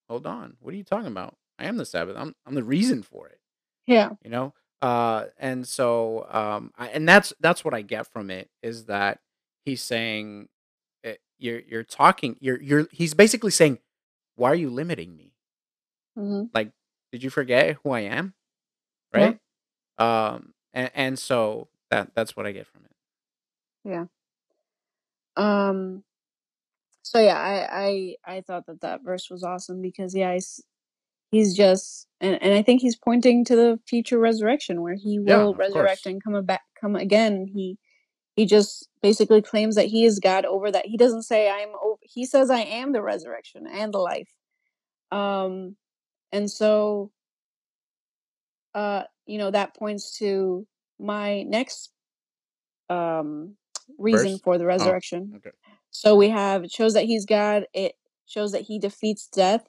[0.08, 0.56] hold on.
[0.60, 1.36] What are you talking about?
[1.58, 2.16] I am the Sabbath.
[2.16, 3.40] I'm I'm the reason for it."
[3.86, 4.10] Yeah.
[4.24, 4.54] You know?
[4.82, 9.18] Uh and so um I, and that's that's what I get from it is that
[9.64, 10.48] he's saying
[11.04, 13.80] eh, you're you're talking you're you're he's basically saying
[14.36, 15.34] why are you limiting me?
[16.18, 16.50] Mhm.
[16.54, 16.72] Like,
[17.12, 18.34] did you forget who I am?
[19.14, 19.32] Yeah.
[19.98, 20.34] Right?
[20.34, 22.92] Um, and, and so that that's what I get from it.
[23.84, 24.04] Yeah.
[25.36, 26.04] Um.
[27.02, 30.62] So yeah, I I I thought that that verse was awesome because yeah, he's,
[31.30, 35.50] he's just and and I think he's pointing to the future resurrection where he will
[35.50, 36.06] of resurrect course.
[36.06, 37.46] and come back come again.
[37.52, 37.78] He
[38.36, 40.86] he just basically claims that he is God over that.
[40.86, 44.30] He doesn't say I'm o- he says I am the resurrection and the life.
[45.10, 45.76] Um
[46.32, 47.10] and so
[48.74, 50.66] uh you know that points to
[50.98, 51.90] my next
[52.90, 53.56] um
[53.98, 54.40] reason Verse?
[54.42, 55.32] for the Oh, resurrection.
[55.36, 55.50] okay.
[55.90, 57.92] So we have it shows that he's God, it
[58.26, 59.66] shows that he defeats death.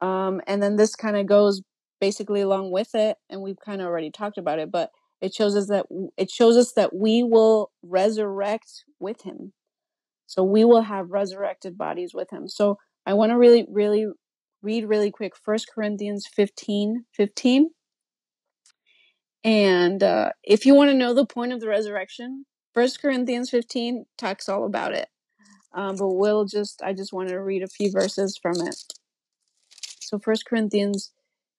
[0.00, 1.62] Um and then this kind of goes
[2.00, 5.56] basically along with it and we've kind of already talked about it, but it shows
[5.56, 9.52] us that it shows us that we will resurrect with him.
[10.26, 12.48] So we will have resurrected bodies with him.
[12.48, 14.06] So I want to really really
[14.62, 17.70] read really quick First Corinthians 15 15.
[19.44, 24.04] And uh, if you want to know the point of the resurrection, First Corinthians 15
[24.18, 25.08] talks all about it.
[25.72, 28.76] Um, but we'll just, I just wanted to read a few verses from it.
[30.00, 31.12] So First Corinthians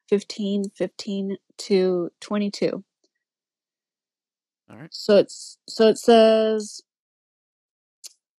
[0.09, 2.83] 15, 15 to 22.
[4.69, 4.93] All right.
[4.93, 6.81] So it's, so it says,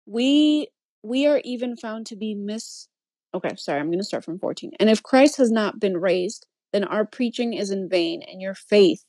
[0.05, 0.67] we,
[1.01, 2.87] we are even found to be mis,
[3.33, 4.71] okay, sorry, I'm going to start from 14.
[4.79, 8.55] And if Christ has not been raised, then our preaching is in vain and your
[8.55, 9.03] faith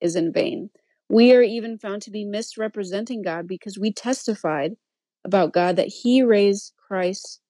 [0.00, 0.70] is in vain.
[1.08, 4.76] We are even found to be misrepresenting God because we testified
[5.24, 7.40] about God that he raised Christ,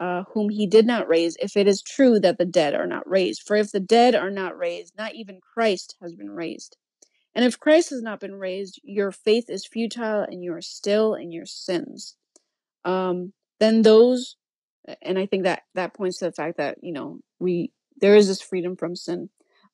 [0.00, 3.08] uh, whom he did not raise, if it is true that the dead are not
[3.08, 3.42] raised.
[3.46, 6.76] For if the dead are not raised, not even Christ has been raised.
[7.34, 11.14] And if Christ has not been raised, your faith is futile and you are still
[11.14, 12.16] in your sins.
[12.84, 14.36] Um, then those,
[15.02, 18.28] and I think that that points to the fact that, you know, we, there is
[18.28, 19.28] this freedom from sin.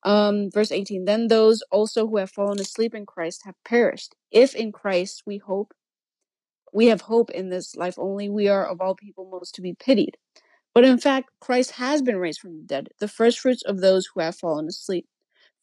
[0.05, 4.15] Um, verse 18, then those also who have fallen asleep in Christ have perished.
[4.31, 5.73] If in Christ we hope,
[6.71, 9.73] we have hope in this life only, we are of all people most to be
[9.73, 10.15] pitied.
[10.75, 14.07] But in fact, Christ has been raised from the dead, the first fruits of those
[14.07, 15.07] who have fallen asleep.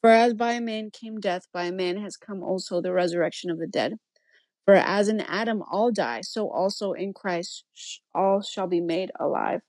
[0.00, 3.50] For as by a man came death, by a man has come also the resurrection
[3.50, 3.94] of the dead.
[4.64, 7.64] For as in Adam all die, so also in Christ
[8.14, 9.61] all shall be made alive.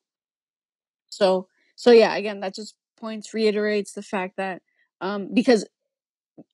[1.09, 4.62] So, so yeah, again, that just points reiterates the fact that
[5.02, 5.58] um because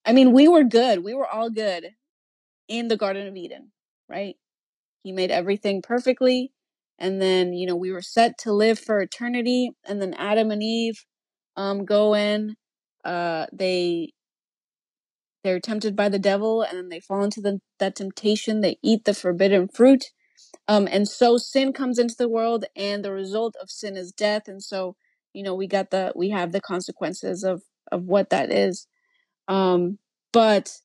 [0.05, 1.05] I mean, we were good.
[1.05, 1.91] We were all good
[2.69, 3.71] in the Garden of Eden,
[4.09, 4.35] right?
[5.03, 6.53] He made everything perfectly.
[6.99, 9.71] And then, you know, we were set to live for eternity.
[9.87, 11.05] And then Adam and Eve
[11.57, 12.55] um, go in.
[13.05, 14.13] Uh, they
[15.43, 18.61] they're tempted by the devil, and then they fall into the, that temptation.
[18.61, 20.05] They eat the forbidden fruit,
[20.67, 24.47] um, and so sin comes into the world, and the result of sin is death.
[24.47, 24.97] And so,
[25.39, 28.87] you know, we got the we have the consequences of of what that is.
[29.47, 29.97] Um,
[30.33, 30.77] but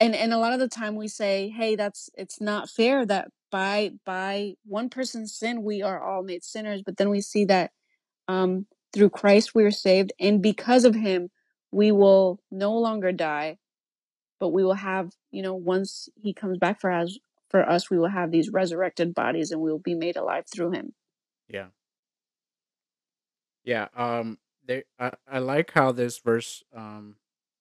[0.00, 3.30] and and a lot of the time we say hey that's it's not fair that
[3.52, 7.70] by by one person's sin we are all made sinners but then we see that
[8.28, 11.30] um through christ we are saved and because of him
[11.72, 13.56] we will no longer die
[14.38, 17.18] but we will have you know once he comes back for us
[17.50, 20.70] for us we will have these resurrected bodies and we will be made alive through
[20.70, 20.92] him
[21.48, 21.68] Yeah.
[23.68, 23.88] Yeah.
[23.96, 27.16] Um there I, I like how this verse um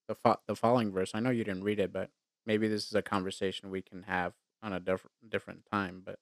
[0.08, 2.12] the fo- the following verse, I know you didn't read it, but
[2.46, 6.20] maybe this is a conversation we can have on a different different time, but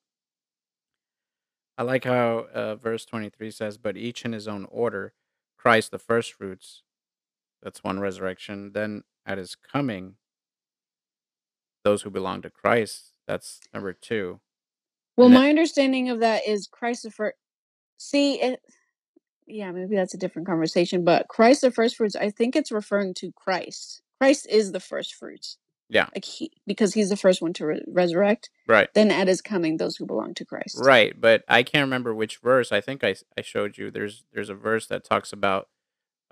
[1.77, 5.13] I like how uh, verse 23 says, But each in his own order,
[5.57, 6.83] Christ the first fruits,
[7.61, 8.71] that's one resurrection.
[8.73, 10.15] Then at his coming,
[11.83, 14.39] those who belong to Christ, that's number two.
[15.17, 17.35] well And then, my understanding of that is christ the first
[17.97, 18.61] see it
[19.47, 21.03] yeah, maybe that's a different conversation.
[21.03, 24.01] But Christ the first fruits, I think it's referring to Christ.
[24.19, 25.57] Christ is the first fruits,
[25.89, 28.49] yeah, like he, because he's the first one to re- resurrect.
[28.67, 30.81] right, Then at his coming, those who belong to Christ.
[30.81, 31.19] right.
[31.19, 32.71] But I can't remember which verse.
[32.71, 33.91] I think I, I showed you.
[33.91, 35.67] There's there's a verse that talks about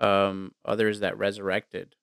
[0.00, 1.94] um others that resurrected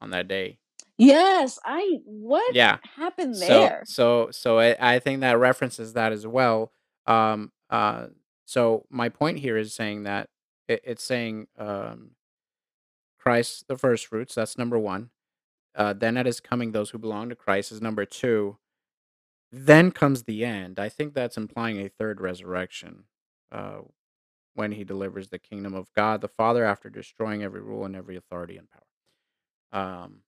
[0.00, 0.58] on that day.
[0.98, 1.98] Yes, I.
[2.04, 2.78] What Yeah.
[2.96, 3.82] happened So there?
[3.84, 6.72] so so I, I think that references that as well.
[7.06, 8.06] Um uh
[8.44, 10.28] so my point here is saying that
[10.68, 12.12] It, it's saying um,
[13.18, 14.34] Christ the first fruits.
[14.34, 15.10] That's number one.
[15.74, 18.58] Uh, then at his coming, those who belong to Christ is number two.
[19.50, 20.78] Then comes the end.
[20.78, 23.04] I think that's implying a third resurrection.
[23.50, 23.82] Uh,
[24.54, 28.16] when he delivers the kingdom of God the Father after destroying every rule and every
[28.16, 29.82] authority and power.
[30.04, 30.18] Um,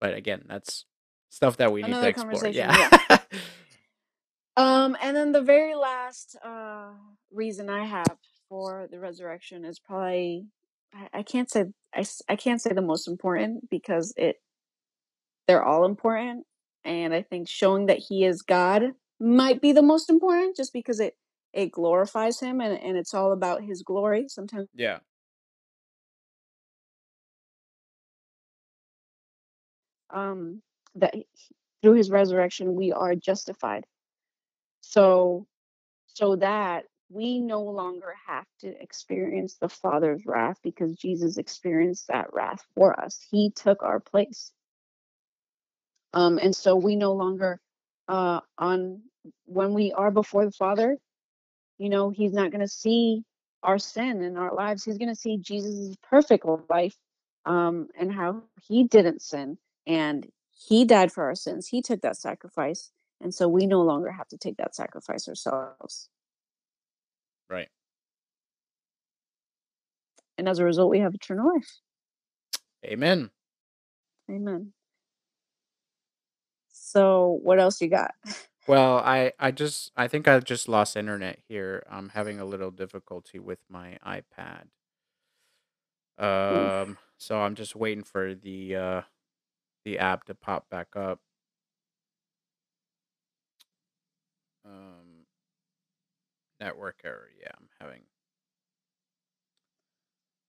[0.00, 0.86] but again, that's
[1.30, 2.46] stuff that we need to Another explore.
[2.48, 2.98] Yeah.
[3.10, 3.18] yeah.
[4.56, 6.92] Um, and then the very last uh
[7.32, 8.16] reason I have
[8.48, 10.46] for the resurrection is probably
[10.94, 14.36] I, I can't say I, I can't say the most important because it
[15.48, 16.46] they're all important
[16.84, 21.00] and I think showing that he is God might be the most important just because
[21.00, 21.16] it
[21.52, 24.26] it glorifies him and, and it's all about his glory.
[24.28, 24.98] Sometimes yeah.
[30.10, 30.62] um
[30.94, 31.14] that
[31.82, 33.84] through his resurrection we are justified.
[34.94, 35.46] So
[36.06, 42.32] so that we no longer have to experience the Father's wrath because Jesus experienced that
[42.32, 43.18] wrath for us.
[43.30, 44.52] He took our place.
[46.12, 47.60] Um, and so we no longer,
[48.08, 49.02] uh, on
[49.46, 50.96] when we are before the Father,
[51.78, 53.24] you know, He's not going to see
[53.64, 54.84] our sin in our lives.
[54.84, 56.96] He's going to see Jesus' perfect life
[57.44, 61.66] um, and how He didn't sin and He died for our sins.
[61.68, 62.92] He took that sacrifice.
[63.20, 66.08] And so we no longer have to take that sacrifice ourselves.
[67.48, 67.68] Right.
[70.36, 71.80] And as a result, we have eternal life.
[72.84, 73.30] Amen.
[74.30, 74.72] Amen.
[76.68, 78.12] So what else you got?
[78.66, 81.82] Well, I I just I think I just lost internet here.
[81.90, 84.68] I'm having a little difficulty with my iPad.
[86.16, 89.02] Um, so I'm just waiting for the uh
[89.84, 91.20] the app to pop back up.
[96.64, 97.28] Network error.
[97.38, 98.02] Yeah, I'm having.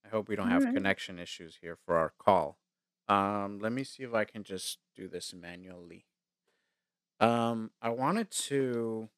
[0.05, 0.73] I hope we don't All have right.
[0.73, 2.57] connection issues here for our call.
[3.07, 6.05] Um, let me see if I can just do this manually.
[7.19, 9.09] Um, I wanted to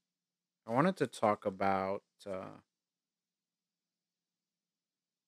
[0.67, 2.59] I wanted to talk about uh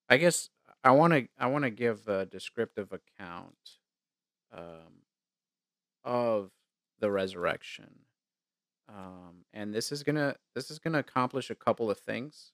[0.10, 0.50] I guess
[0.84, 3.80] I want to I want to give a descriptive account
[4.52, 5.04] um
[6.04, 6.52] of
[7.00, 8.06] the resurrection.
[8.90, 12.54] Um and this is going to this is to accomplish a couple of things.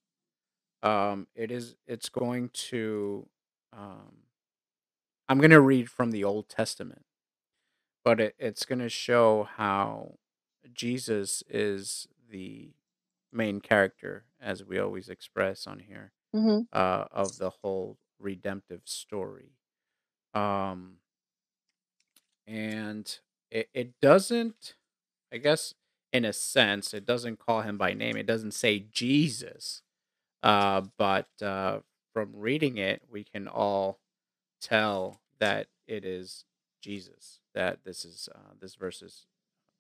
[0.84, 3.28] Um it is it's going to
[3.74, 4.24] um
[5.30, 7.06] I'm going to read from the Old Testament,
[8.04, 10.16] but it, it's going to show how
[10.74, 12.74] Jesus is the
[13.32, 16.68] main character as we always express on here Mhm.
[16.74, 19.54] uh of the whole redemptive story.
[20.34, 21.00] Um
[22.48, 23.20] and
[23.52, 24.76] it, it doesn't
[25.34, 25.74] i guess
[26.16, 29.84] in a sense it doesn't call him by name it doesn't say jesus
[30.44, 31.80] uh but uh
[32.14, 34.00] from reading it we can all
[34.62, 36.46] tell that it is
[36.82, 39.28] jesus that this is uh this verse is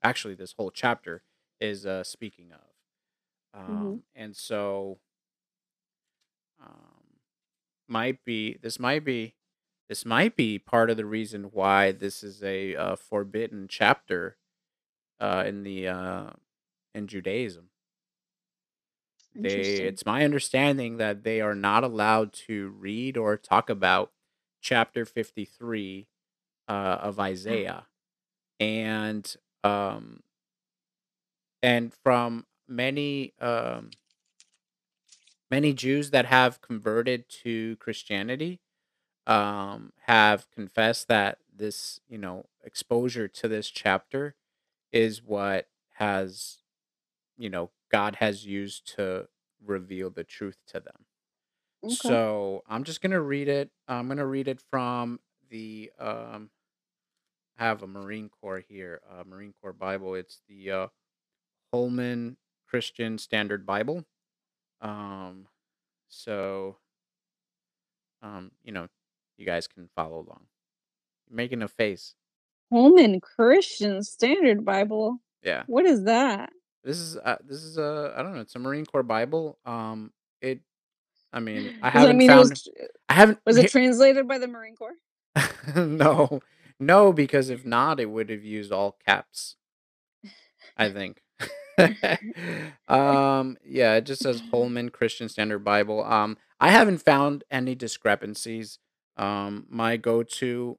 [0.03, 1.23] actually this whole chapter
[1.61, 2.59] is uh speaking of
[3.69, 4.01] Mhm.
[4.01, 4.99] um and so
[6.61, 7.03] um
[7.89, 9.35] might be this might be
[9.89, 14.37] this might be part of the reason why this is a uh, forbidden chapter
[15.19, 16.29] uh, in the uh,
[16.93, 17.69] in Judaism.
[19.35, 24.11] They it's my understanding that they are not allowed to read or talk about
[24.61, 26.07] chapter 53
[26.67, 27.87] uh, of Isaiah.
[28.59, 30.23] And um
[31.61, 33.91] and from many um
[35.49, 38.59] many Jews that have converted to Christianity
[39.27, 44.35] um have confessed that this, you know, exposure to this chapter
[44.95, 46.59] is what has
[47.37, 49.27] you know, God has used to
[49.63, 51.05] reveal the truth to them.
[51.83, 52.21] Okay.
[52.21, 53.71] So I'm just gonna read it.
[53.87, 55.19] I'm gonna read it from
[55.49, 56.51] the um
[57.57, 60.15] I have a Marine Corps here, uh Marine Corps Bible.
[60.15, 60.87] It's the uh
[61.73, 62.37] Holman
[62.67, 64.05] Christian Standard Bible.
[64.81, 65.47] Um
[66.09, 66.79] so
[68.21, 68.87] um, you know,
[69.37, 70.47] you guys can follow along.
[71.27, 72.15] You're making a face.
[72.71, 75.17] Holman Christian Standard Bible.
[75.43, 75.63] Yeah.
[75.67, 76.51] What is that?
[76.83, 79.57] This is uh this is a I don't know, it's a Marine Corps Bible.
[79.65, 80.11] Um
[80.41, 80.61] it
[81.33, 84.37] I mean, I Does haven't mean it was found I haven't was it translated by
[84.37, 84.95] the Marine Corps?
[85.75, 86.39] no,
[86.79, 89.55] no, because if not, it would have used all caps.
[90.77, 91.21] I think.
[92.87, 96.03] um, yeah, it just says Holman Christian Standard Bible.
[96.03, 98.79] Um, I haven't found any discrepancies.
[99.17, 100.77] Um, my go-to.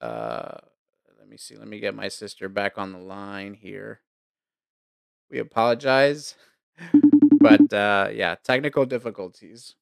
[0.00, 0.58] Uh,
[1.18, 1.56] let me see.
[1.56, 4.00] Let me get my sister back on the line here.
[5.30, 6.34] We apologize,
[7.40, 9.76] but uh, yeah, technical difficulties.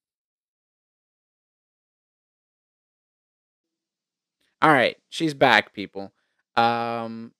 [4.60, 6.12] All right, she's back, people.
[6.56, 7.32] Um,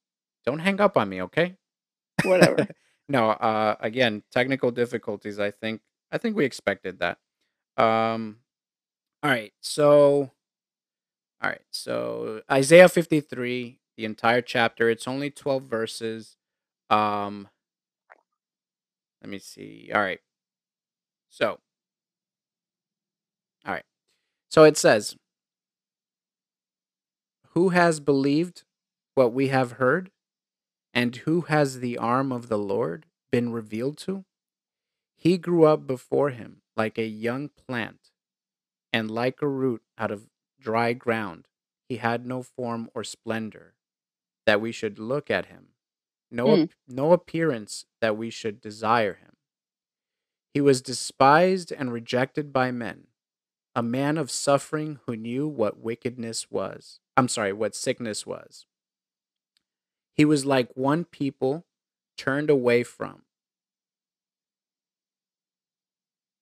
[0.46, 1.56] don't hang up on me, okay?
[2.24, 2.68] Whatever.
[3.08, 5.40] no, uh, again, technical difficulties.
[5.40, 5.80] I think
[6.12, 7.18] I think we expected that.
[7.76, 8.38] Um,
[9.22, 10.30] all right, so
[11.42, 14.90] all right, so Isaiah fifty three, the entire chapter.
[14.90, 16.36] It's only twelve verses.
[16.90, 17.48] Um,
[19.22, 19.90] let me see.
[19.94, 20.20] All right,
[21.28, 21.60] so
[23.66, 23.84] all right,
[24.48, 25.16] so it says,
[27.50, 28.64] "Who has believed
[29.14, 30.10] what we have heard?"
[30.94, 34.24] And who has the arm of the Lord been revealed to?
[35.16, 38.10] He grew up before him like a young plant,
[38.92, 40.28] and like a root out of
[40.60, 41.46] dry ground.
[41.88, 43.74] He had no form or splendor
[44.46, 45.68] that we should look at him,
[46.30, 49.36] no, Mm, ap- no appearance that we should desire him.
[50.52, 53.08] He was despised and rejected by men,
[53.74, 57.00] a man of suffering who knew what wickedness was.
[57.16, 58.66] I'm sorry, what sickness was.
[60.14, 61.64] He was like one people
[62.16, 63.22] turned away from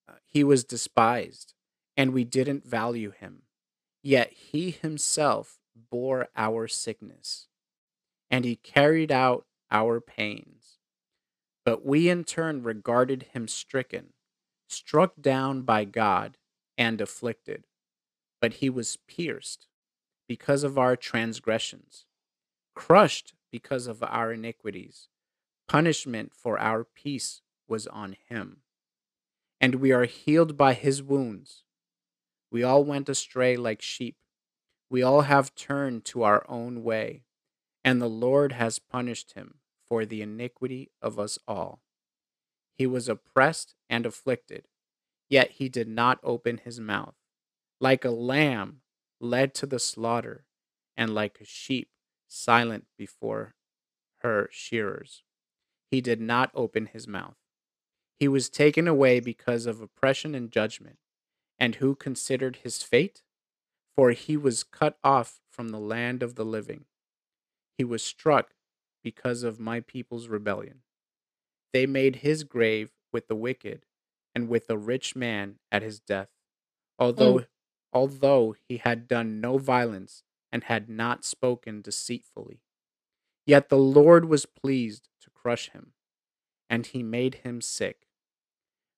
[0.09, 1.55] Uh, he was despised,
[1.97, 3.43] and we didn't value him.
[4.07, 7.49] Yet he himself bore our sickness,
[8.31, 10.79] and he carried out our pains.
[11.65, 14.13] But we in turn regarded him stricken,
[14.69, 16.39] struck down by God,
[16.79, 17.65] and afflicted.
[18.41, 19.67] But he was pierced
[20.29, 22.07] because of our transgressions,
[22.77, 25.09] crushed because of our iniquities.
[25.67, 28.59] Punishment for our peace was on him,
[29.61, 31.65] and we are healed by his wounds.
[32.51, 34.17] We all went astray like sheep.
[34.89, 37.25] We all have turned to our own way,
[37.85, 39.57] and the Lord has punished him
[39.89, 41.81] for the iniquity of us all.
[42.79, 44.69] He was oppressed and afflicted,
[45.29, 47.15] yet he did not open his mouth.
[47.81, 48.83] Like a lamb
[49.21, 50.47] led to the slaughter,
[50.97, 51.91] and like a sheep
[52.29, 53.55] silent before
[54.19, 55.23] her shearers,
[55.91, 57.37] he did not open his mouth.
[58.19, 60.99] He was taken away because of oppression and judgment.
[61.59, 63.23] And who considered his fate?
[63.97, 66.87] For he was cut off from the land of the living.
[67.79, 68.55] He was struck
[69.03, 70.83] because of my people's rebellion.
[71.73, 73.87] They made his grave with the wicked
[74.35, 77.45] and with the rich man at his death, mm, although
[77.93, 82.63] although he had done no violence and had not spoken deceitfully.
[83.47, 85.95] Yet the Lord was pleased to crush him,
[86.71, 88.06] and he made him sick.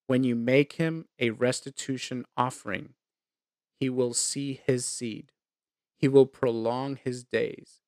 [0.08, 2.94] When you make him a restitution offering,
[3.78, 5.32] he will see his seed.
[5.98, 7.82] He will prolong his days,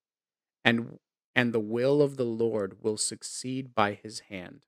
[0.62, 0.98] and
[1.34, 4.66] and the will of the Lord will succeed by his hand.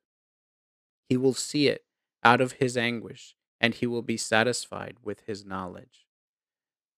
[1.11, 1.85] He will see it
[2.25, 6.07] out of his anguish, and he will be satisfied with his knowledge.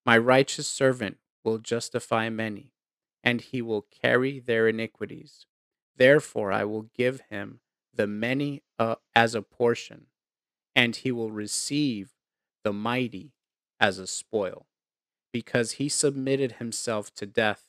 [0.07, 2.75] My righteous servant will justify many,
[3.25, 5.47] and he will carry their iniquities.
[5.97, 7.59] Therefore, I will give him
[7.93, 10.07] the many uh, as a portion,
[10.77, 12.15] and he will receive
[12.65, 13.33] the mighty
[13.81, 14.67] as a spoil,
[15.33, 17.69] because he submitted himself to death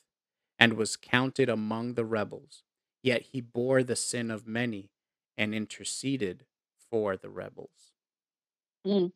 [0.58, 2.62] and was counted among the rebels.
[3.02, 4.90] Yet he bore the sin of many
[5.36, 6.46] and interceded
[6.90, 7.92] for the rebels.
[8.84, 9.12] mm.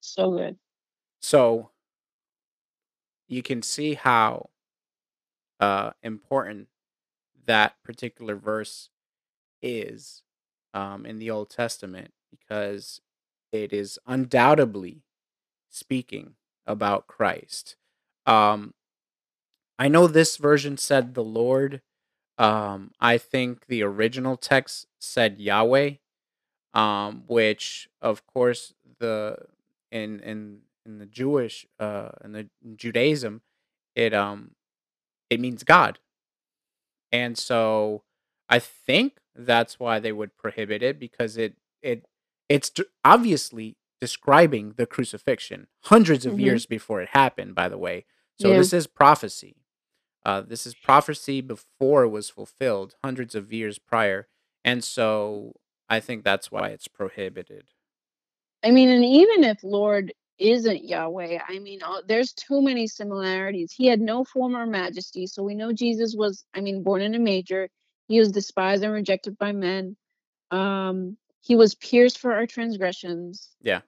[0.00, 0.58] So good.
[1.20, 1.70] So
[3.28, 4.50] you can see how
[5.60, 6.68] uh, important
[7.46, 8.90] that particular verse
[9.62, 10.22] is
[10.74, 13.00] um, in the Old Testament because
[13.52, 15.02] it is undoubtedly
[15.70, 16.34] speaking
[16.66, 17.76] about Christ.
[18.26, 18.74] Um,
[19.78, 21.82] I know this version said the Lord.
[22.38, 25.92] Um, I think the original text said Yahweh,
[26.74, 29.36] um, which of course the
[29.90, 33.42] in in in the Jewish uh in the in Judaism
[33.94, 34.52] it um
[35.30, 35.98] it means God.
[37.12, 38.02] And so
[38.48, 42.04] I think that's why they would prohibit it because it it
[42.48, 42.70] it's
[43.04, 48.06] obviously describing the crucifixion hundreds of hmm years before it happened by the way.
[48.36, 48.58] So Yeah.
[48.58, 49.56] this is prophecy.
[50.24, 54.28] Uh this is prophecy before it was fulfilled hundreds of years prior.
[54.64, 55.54] And so
[55.90, 57.66] I think that's why it's prohibited.
[58.64, 63.72] I mean, and even if Lord isn't Yahweh, I mean, uh, there's too many similarities.
[63.72, 67.18] He had no former majesty, so we know Jesus was, I mean, born in a
[67.18, 67.68] major
[68.08, 69.96] He was despised and rejected by men.
[70.52, 73.80] Um, he was pierced for our transgressions, Yeah.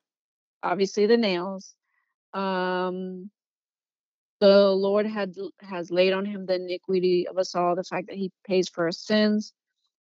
[0.63, 1.75] obviously the nails.
[2.33, 3.31] Um,
[4.41, 8.17] the Lord had has laid on him the iniquity of us all, the fact that
[8.17, 9.53] he pays for our sins.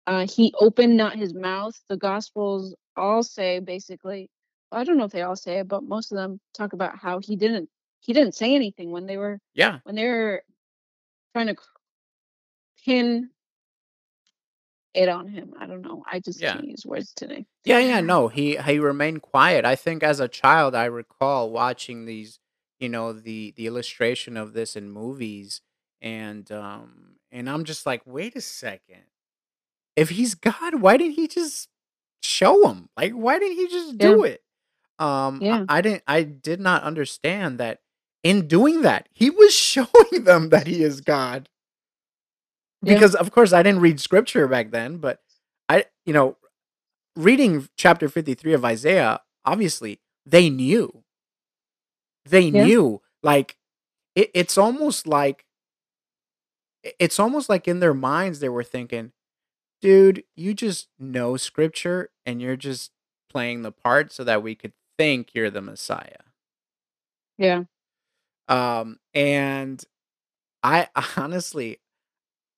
[0.07, 1.75] Uh, he opened not his mouth.
[1.89, 4.31] The Gospels all say basically,
[4.73, 7.19] I don't know if they all say it, but most of them talk about how
[7.21, 7.69] he didn't
[8.01, 9.81] he didn't say anything when they were Yeah.
[9.85, 10.45] when they were.
[11.35, 11.57] trying to
[12.85, 13.31] pin
[14.95, 15.55] it on him.
[15.59, 16.03] I don't know.
[16.11, 16.55] I just Yeah.
[16.55, 17.47] can't use words today.
[17.65, 19.65] Yeah, yeah, no, he he remained quiet.
[19.65, 22.39] I think as a child, I recall watching these,
[22.81, 25.61] you know, the the illustration of this in movies,
[26.01, 29.05] and um, and I'm just like, wait a second,
[29.97, 31.69] if he's God, why didn't he just
[32.23, 32.89] show him?
[32.97, 34.09] Like, why didn't he just Yeah.
[34.09, 34.43] do it?
[34.99, 35.65] Um, I, Yeah.
[35.69, 37.81] I didn't, I did not understand that
[38.25, 41.49] in doing that, he was showing them that he is God.
[42.83, 42.95] Yeah.
[42.95, 45.21] Because of course I didn't read scripture back then, but
[45.69, 46.37] I, you know,
[47.17, 51.05] reading chapter 53 of Isaiah, obviously they knew.
[52.25, 52.65] They Yeah.
[52.65, 53.03] knew.
[53.23, 53.57] Like
[54.15, 55.45] it, it's almost like
[56.99, 59.13] it's almost like in their minds they were thinking,
[59.81, 62.93] dude, you just know scripture and you're just
[63.31, 66.23] playing the part so that we could think you're the Messiah.
[67.39, 67.65] Yeah.
[68.49, 69.83] Um and
[70.63, 71.81] I honestly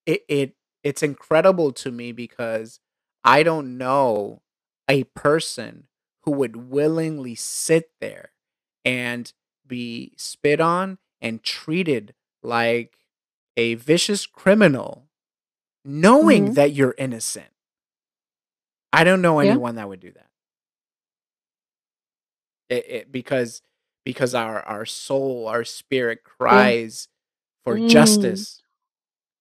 [0.07, 2.81] it, it it's incredible to me because
[3.25, 4.43] I don't know
[4.89, 5.87] a person
[6.23, 8.31] who would willingly sit there
[8.85, 9.33] and
[9.67, 12.97] be spit on and treated like
[13.57, 15.07] a vicious criminal
[15.85, 16.55] knowing Mhm.
[16.55, 17.49] that you're innocent.
[18.93, 19.51] I don't know Yeah.
[19.51, 20.31] anyone that would do that.
[22.69, 23.63] It, it because
[24.05, 26.73] because our our soul, our spirit Yeah.
[26.79, 27.09] cries
[27.65, 27.81] for Mm.
[27.81, 28.60] justice.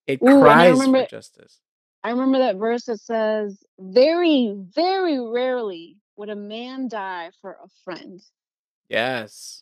[0.09, 1.59] It Ooh, cries for justice.
[2.03, 7.67] I remember that verse that says, "Very, very rarely would a man die for a
[7.83, 8.19] friend."
[8.89, 9.61] Yes.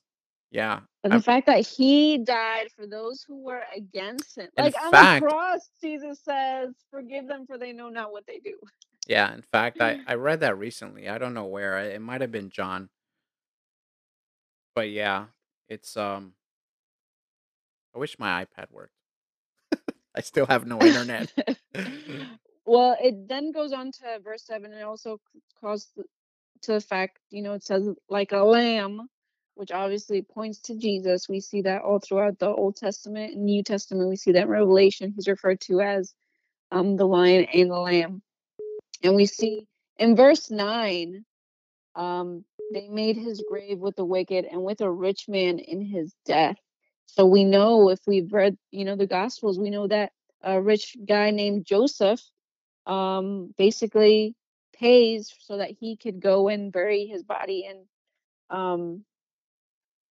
[0.52, 0.80] Yeah.
[1.04, 4.50] And the fact that he died for those who were against him.
[4.58, 8.58] Like on the cross, Jesus says, "Forgive them for they know not what they do."
[9.08, 11.10] yeah, in fact, I I read that recently.
[11.10, 11.78] I don't know where.
[11.78, 12.89] It might have been John,
[14.76, 15.26] but yeah,
[15.68, 16.36] it's um
[17.93, 18.97] I wish my iPad worked.
[20.18, 21.32] I still have no internet.
[22.65, 25.22] well, it then goes on to verse 7 and also
[25.61, 25.88] calls
[26.63, 29.07] to the fact, you know, it says like a lamb,
[29.53, 31.30] which obviously points to Jesus.
[31.30, 34.09] We see that all throughout the Old Testament and New Testament.
[34.09, 35.13] We see that in Revelation.
[35.15, 36.15] He's referred to as
[36.72, 38.24] um, the lion and the lamb.
[39.03, 41.24] And we see in verse 9,
[41.95, 42.43] um,
[42.74, 46.57] they made his grave with the wicked and with a rich man in his death.
[47.08, 50.12] So we know if we've read, you know, the Gospels, we know that
[50.43, 52.22] a rich guy named Joseph
[52.86, 54.36] um, basically
[54.74, 57.86] pays so that he could go and bury his body, and
[58.49, 59.05] um,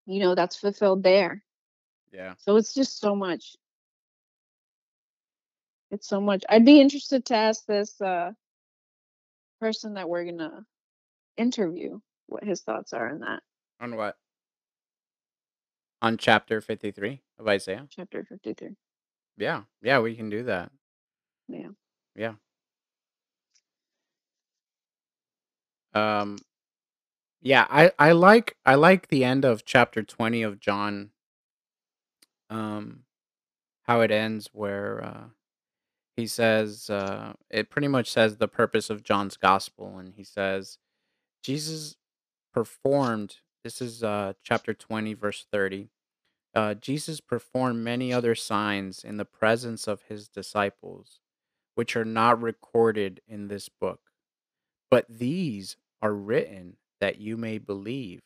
[0.06, 1.42] you know that's fulfilled there.
[2.12, 2.34] yeah.
[2.38, 3.56] So it's just so much.
[5.90, 6.44] It's so much.
[6.48, 8.32] I'd be interested to ask this uh,
[9.60, 10.64] person that we're gonna
[11.36, 13.42] interview what his thoughts are on that
[13.80, 14.16] On what?
[16.02, 17.86] On chapter 53 of Isaiah?
[17.90, 18.76] chapter fifty-three.
[19.38, 19.62] Yeah.
[19.82, 20.70] Yeah, we can do that.
[21.48, 21.68] Yeah.
[22.14, 22.34] Yeah.
[25.94, 26.38] Um
[27.42, 31.10] yeah, I I like I like the end of chapter 20 of John
[32.50, 33.00] um
[33.84, 35.24] how it ends where uh
[36.16, 40.78] he says uh it pretty much says the purpose of John's gospel and he says
[41.42, 41.96] Jesus
[42.54, 43.36] performed
[43.66, 45.88] this is uh chapter 20 verse 30
[46.54, 51.18] uh Jesus performed many other signs in the presence of his disciples
[51.74, 54.00] which are not recorded in this book
[54.88, 58.20] but these are written that you may believe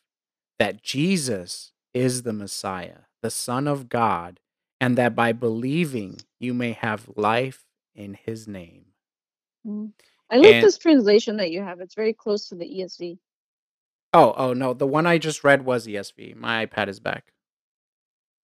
[0.59, 4.39] that Jesus is the Messiah the son of God
[4.79, 7.65] and that by believing you may have life
[7.95, 8.85] in his name
[9.67, 9.91] Mm.
[10.31, 11.81] I like and this translation that you have.
[11.81, 13.17] It's very close to the ESV.
[14.13, 17.33] Oh oh no the one I just read was ESV my iPad is back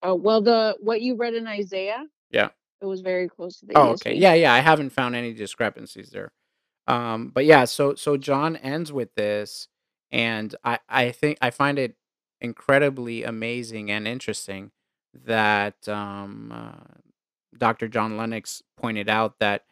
[0.03, 2.49] Oh well, the what you read in Isaiah, yeah
[2.81, 4.13] it was very close to the Oh, okay.
[4.13, 4.53] Yeah, yeah.
[4.53, 6.31] I haven't found any discrepancies there.
[6.87, 9.67] Um, but yeah, so so John ends with this,
[10.11, 11.95] and I I think I find it
[12.39, 14.71] incredibly amazing and interesting
[15.25, 16.93] that um, uh,
[17.57, 17.87] Dr.
[17.87, 19.65] John Lennox pointed out that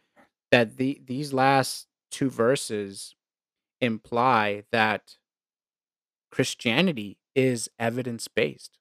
[0.51, 3.15] that the these last two verses
[3.79, 5.15] imply that
[6.35, 8.79] Christianity is evidence based.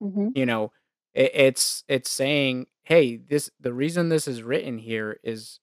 [0.00, 0.72] hmm You know,
[1.14, 5.60] it, it's it's saying, hey, this the reason this is written here is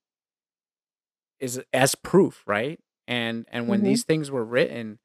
[1.40, 2.80] is as proof, right?
[3.08, 5.00] And and when hmm these things were written,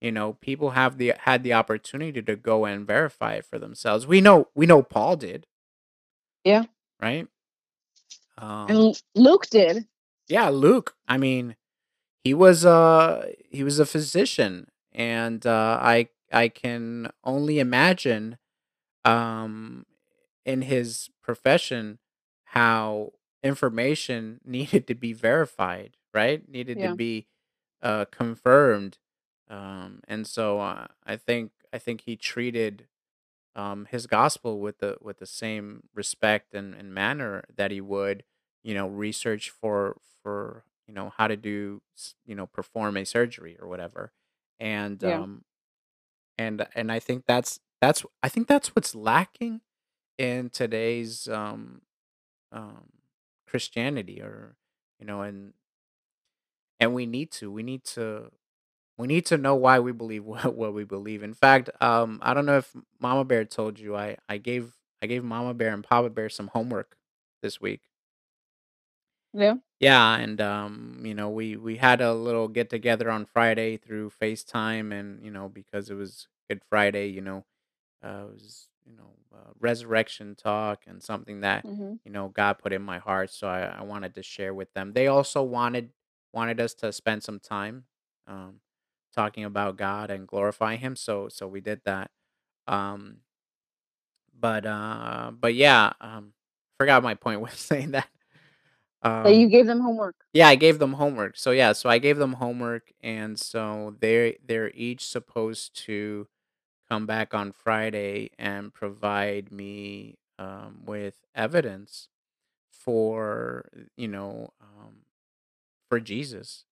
[0.00, 4.06] you know, people have the had the opportunity to go and verify it for themselves.
[4.06, 5.46] We know we know Paul did,
[6.44, 6.64] Yeah,
[7.02, 7.28] right?
[8.38, 9.86] Um L- Luke did.
[10.28, 11.56] yeah, Luke, I mean,
[12.24, 18.38] he was uh he was a physician and uh I I can only imagine
[19.04, 19.86] um
[20.44, 21.98] in his profession
[22.44, 23.12] how
[23.42, 26.48] information needed to be verified, right?
[26.48, 26.94] Needed to Yeah.
[26.94, 27.26] be
[27.82, 28.98] uh, confirmed,
[29.50, 32.88] um, and so uh, I think I think he treated
[33.54, 38.24] um, his gospel with the with the same respect and, and manner that he would,
[38.62, 43.04] you know, research for for you know how to do s- you know perform a
[43.04, 44.12] surgery or whatever,
[44.62, 45.20] and Yeah.
[45.22, 45.44] um,
[46.38, 49.60] and and I think that's that's I think that's what's lacking
[50.18, 51.82] in today's um
[52.52, 52.88] um
[53.48, 54.56] Christianity or
[55.00, 55.54] you know and
[56.80, 58.30] and we need to we need to
[58.98, 61.22] we need to know why we believe what, what we believe.
[61.22, 65.06] In fact, um I don't know if Mama Bear told you I I gave I
[65.06, 66.96] gave Mama Bear and Papa Bear some homework
[67.42, 67.82] this week.
[69.32, 69.56] Yeah.
[69.80, 74.10] Yeah, and um, you know, we we had a little get together on Friday through
[74.20, 77.44] FaceTime, and you know, because it was Good Friday, you know,
[78.04, 82.00] uh, it was you know uh, resurrection talk and something that Mhm.
[82.04, 84.92] you know God put in my heart, so I, I wanted to share with them.
[84.94, 85.92] They also wanted
[86.32, 87.86] wanted us to spend some time
[88.28, 88.60] um,
[89.14, 92.10] talking about God and glorifying Him, so so we did that.
[92.68, 93.18] Um,
[94.38, 96.32] but uh, but yeah, um,
[96.78, 98.08] forgot my point with saying that.
[99.24, 100.16] That you Um, gave them homework.
[100.34, 101.36] yeah, I gave them homework.
[101.38, 106.28] So yeah, so I gave them homework, and so they they're each supposed to
[106.90, 112.08] come back on Friday and provide me um, with evidence
[112.72, 114.96] for you know um,
[115.88, 116.64] for Jesus,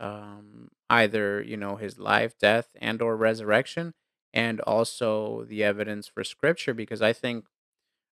[0.00, 3.94] um, either you know his life, death, and or resurrection,
[4.34, 6.74] and also the evidence for Scripture.
[6.74, 7.46] Because I think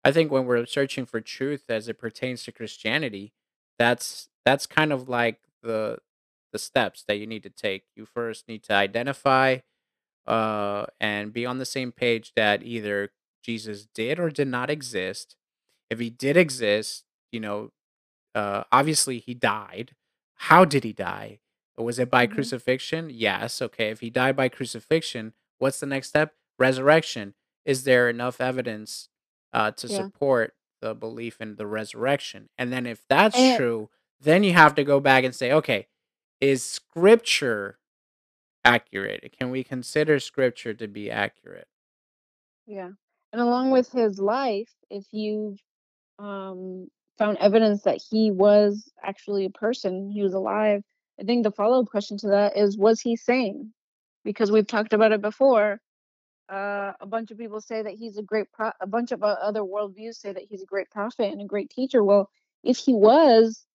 [0.05, 3.33] I think when we're searching for truth as it pertains to Christianity,
[3.79, 5.99] that's that's kind of like the
[6.53, 7.85] the steps that you need to take.
[7.95, 9.59] You first need to identify
[10.27, 13.11] uh and be on the same page that either
[13.43, 15.35] Jesus did or did not exist.
[15.89, 17.71] If he did exist, you know,
[18.35, 19.95] uh obviously he died.
[20.35, 21.39] How did he die?
[21.77, 22.33] Was it by Mhm.
[22.35, 23.09] crucifixion?
[23.09, 23.61] Yes.
[23.61, 23.89] Okay.
[23.89, 26.35] If he died by crucifixion, what's the next step?
[26.59, 27.35] Resurrection.
[27.65, 29.09] Is there enough evidence
[29.53, 29.95] uh, to Yeah.
[29.97, 32.49] support the belief in the resurrection?
[32.57, 35.87] And then if that's And true, then you have to go back and say, okay,
[36.41, 37.79] is scripture
[38.65, 39.33] accurate?
[39.37, 41.67] Can we consider scripture to be accurate?
[42.67, 42.89] yeah.
[43.31, 45.59] And along with his life, if you've
[46.19, 50.83] um found evidence that he was actually a person, he was alive,
[51.19, 53.73] I think the follow-up question to that is was he sane?
[54.25, 55.81] Because we've talked about it before.
[56.49, 59.61] Uh, a bunch of people say that he's a great pro a bunch of other
[59.61, 62.03] worldviews say that he's a great prophet and a great teacher.
[62.03, 62.29] Well,
[62.63, 63.65] if he was,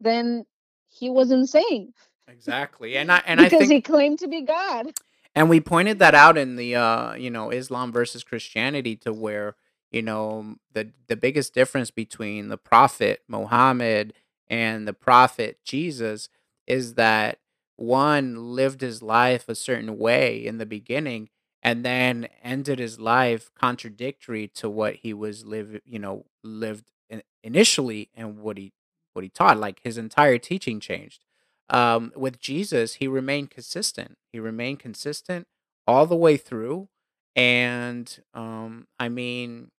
[0.00, 0.44] then
[0.88, 1.92] he was insane
[2.28, 2.96] Exactly.
[2.96, 4.92] And I and I because think he claimed to be God.
[5.34, 9.56] And we pointed that out in the uh, you know, Islam versus Christianity to where,
[9.90, 14.14] you know, the the biggest difference between the prophet Muhammad
[14.48, 16.28] and the prophet Jesus
[16.66, 17.38] is that
[17.76, 21.28] one lived his life a certain way in the beginning
[21.62, 27.22] and then ended his life contradictory to what he was live, you know, lived in,
[27.42, 28.72] initially and what he
[29.14, 31.24] what he taught like his entire teaching changed
[31.72, 34.18] um, with Jesus, he remained consistent.
[34.32, 35.46] He remained consistent
[35.86, 36.88] all the way through.
[37.34, 39.70] And um, I mean,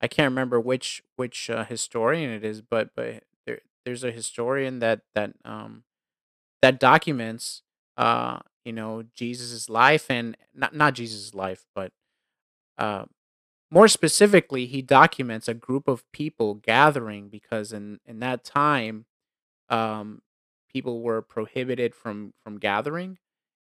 [0.00, 4.80] I can't remember which which uh, historian it is, but but there, there's a historian
[4.80, 5.84] that that um,
[6.62, 7.62] that documents
[7.96, 11.92] uh, you know Jesus's life and not not Jesus's life, but
[12.78, 13.04] uh,
[13.70, 19.06] more specifically, he documents a group of people gathering because in in that time
[19.70, 20.22] um,
[20.72, 23.18] people were prohibited from from gathering,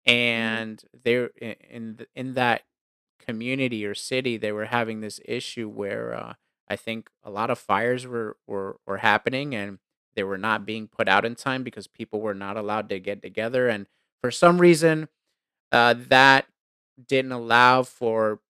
[0.08, 0.12] Mhm.
[0.14, 2.64] and they're i- in in that
[3.20, 6.34] community or city they were having this issue where uh,
[6.68, 9.78] I think a lot of fires were, were were happening and
[10.14, 13.22] they were not being put out in time because people were not allowed to get
[13.22, 13.86] together and
[14.24, 15.08] for some reason
[15.72, 16.46] uh, that
[17.08, 18.40] didn't allow for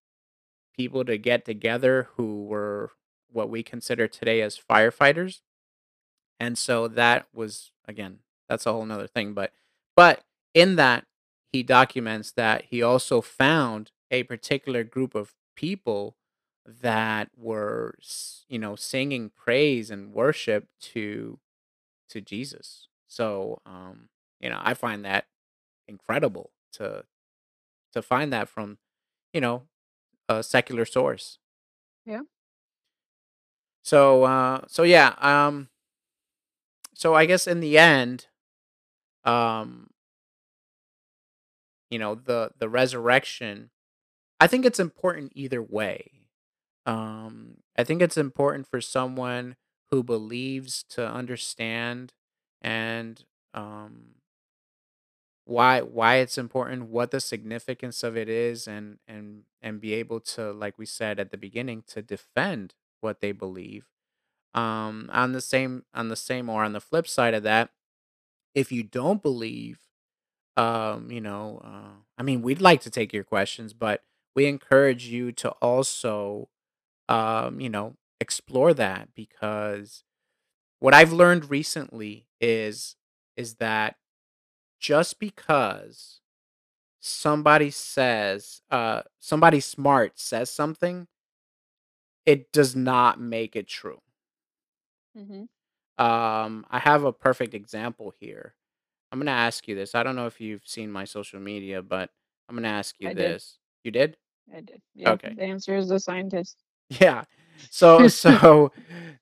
[0.76, 2.92] people to get together who were
[3.32, 5.40] what we consider today as firefighters
[6.40, 9.34] and so that was again, that's a whole nother thing.
[9.34, 9.52] But
[9.96, 10.22] but
[10.54, 11.06] in that
[11.52, 16.16] he documents that he also found a particular group of people
[16.66, 17.96] that were
[18.48, 21.38] you know singing praise and worship to
[22.10, 22.88] to Jesus.
[23.08, 24.08] So um
[24.40, 25.26] you know I find that
[25.88, 27.04] incredible to
[27.92, 28.78] to find that from
[29.32, 29.64] you know
[30.28, 31.38] a secular source.
[32.06, 32.22] Yeah.
[33.82, 35.68] So uh so yeah um
[36.94, 38.26] so I guess in the end
[39.24, 39.90] um
[41.90, 43.70] you know the the resurrection
[44.40, 46.10] i think it's important either way
[46.86, 49.56] Um, I think it's important for someone
[49.90, 52.14] who believes to understand
[52.62, 53.24] and
[53.54, 54.16] um,
[55.44, 60.20] why why it's important, what the significance of it is, and and and be able
[60.20, 63.86] to, like we said at the beginning, to defend what they believe.
[64.54, 67.70] Um, on the same on the same or on the flip side of that,
[68.54, 69.80] if you don't believe,
[70.56, 74.02] um, you know, uh, I mean, we'd like to take your questions, but
[74.36, 76.48] we encourage you to also
[77.08, 80.04] um, you know, explore that because
[80.80, 82.96] what I've learned recently is
[83.36, 83.96] is that
[84.84, 86.20] just because
[87.00, 91.06] somebody says uh somebody smart says something,
[92.26, 94.00] it does not make it true.
[95.16, 95.48] Mhm.
[95.98, 98.54] Um I have a perfect example here.
[99.10, 99.94] I'm going to ask you this.
[99.94, 102.10] I don't know if you've seen my social media, but
[102.48, 103.18] I'm going to ask you I did.
[103.36, 103.58] this.
[103.84, 104.16] You did?
[104.52, 104.82] I did.
[104.94, 105.34] Yeah, Okay.
[105.36, 106.56] the answer is the scientist.
[107.00, 107.24] Yeah.
[107.70, 108.72] So so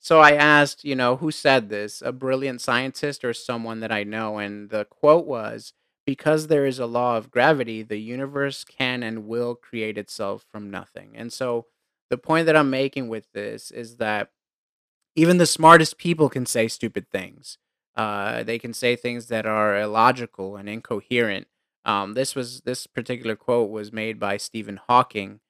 [0.01, 2.03] so I asked, you know, who said this?
[2.03, 4.39] A brilliant scientist or someone that I know?
[4.39, 5.73] And the quote was,
[6.07, 10.71] because there is a law of gravity, the universe can and will create itself from
[10.71, 11.13] nothing.
[11.15, 11.67] And so
[12.11, 14.31] the point that I'm making with this is that
[15.15, 17.59] even the smartest people can say stupid things.
[17.95, 21.47] Uh, they can say things that are illogical and incoherent.
[21.85, 25.41] Um, this was this particular quote was made by Stephen Hawking,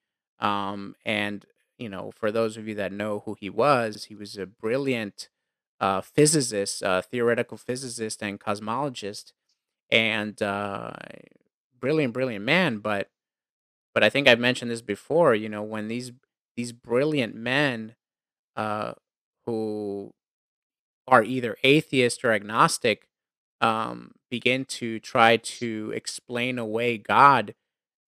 [0.41, 1.45] um, and
[1.79, 5.29] you know, for those of you that know who he was, he was a brilliant
[5.81, 9.33] uh, physicist, uh, theoretical physicist, and cosmologist,
[9.91, 10.93] and uh,
[11.79, 12.79] brilliant, brilliant man.
[12.79, 13.09] But
[13.95, 15.35] but I think I've mentioned this before.
[15.35, 16.13] You know, when these
[16.57, 17.97] these brilliant men
[18.57, 18.95] uh,
[19.47, 20.13] who
[21.07, 23.09] are either atheist or agnostic
[23.61, 27.55] um, begin to try to explain away God,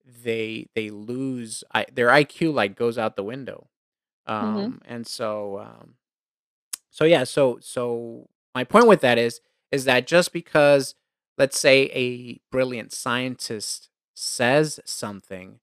[0.05, 3.67] they they lose I, their IQ like goes out the window.
[4.27, 4.33] Mhm.
[4.33, 5.95] Um, and so um,
[6.89, 9.41] so yeah, so so my point with that is
[9.71, 10.95] is that just because
[11.37, 15.59] let's say a brilliant scientist says something,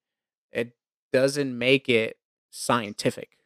[0.53, 0.77] it
[1.13, 2.19] doesn't make it
[2.51, 3.39] scientific.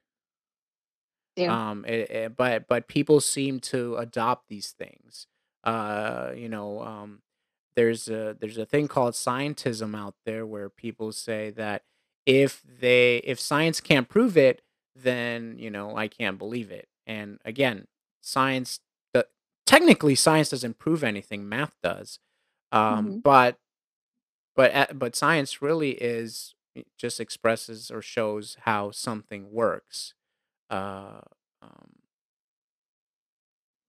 [1.36, 1.70] Yeah.
[1.70, 5.26] Um, it, it- but but people seem to adopt these things.
[5.64, 7.20] Uh, you know, um,
[7.76, 11.82] there's a there's a thing called scientism out there where people say that
[12.26, 14.62] if they if science can't prove it,
[14.96, 16.88] then you know I can't believe it.
[17.06, 17.86] And again,
[18.22, 18.80] science
[19.14, 19.26] the
[19.66, 22.18] technically science doesn't prove anything, math does.
[22.72, 23.22] Um, Mhm.
[23.22, 23.58] but
[24.54, 26.54] but but science really is
[26.98, 30.14] just expresses or shows how something works.
[30.70, 31.20] Uh,
[31.62, 31.95] um,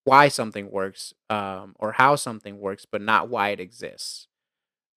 [0.08, 4.28] why something works um, or how something works, but not why it exists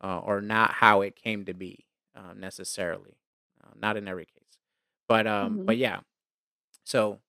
[0.03, 1.87] uh, or not how it came to be
[2.17, 3.17] uh, necessarily.
[3.65, 4.59] Uh, not in every case,
[5.09, 5.67] but um, Mhm.
[5.67, 6.01] but yeah.
[6.85, 7.21] So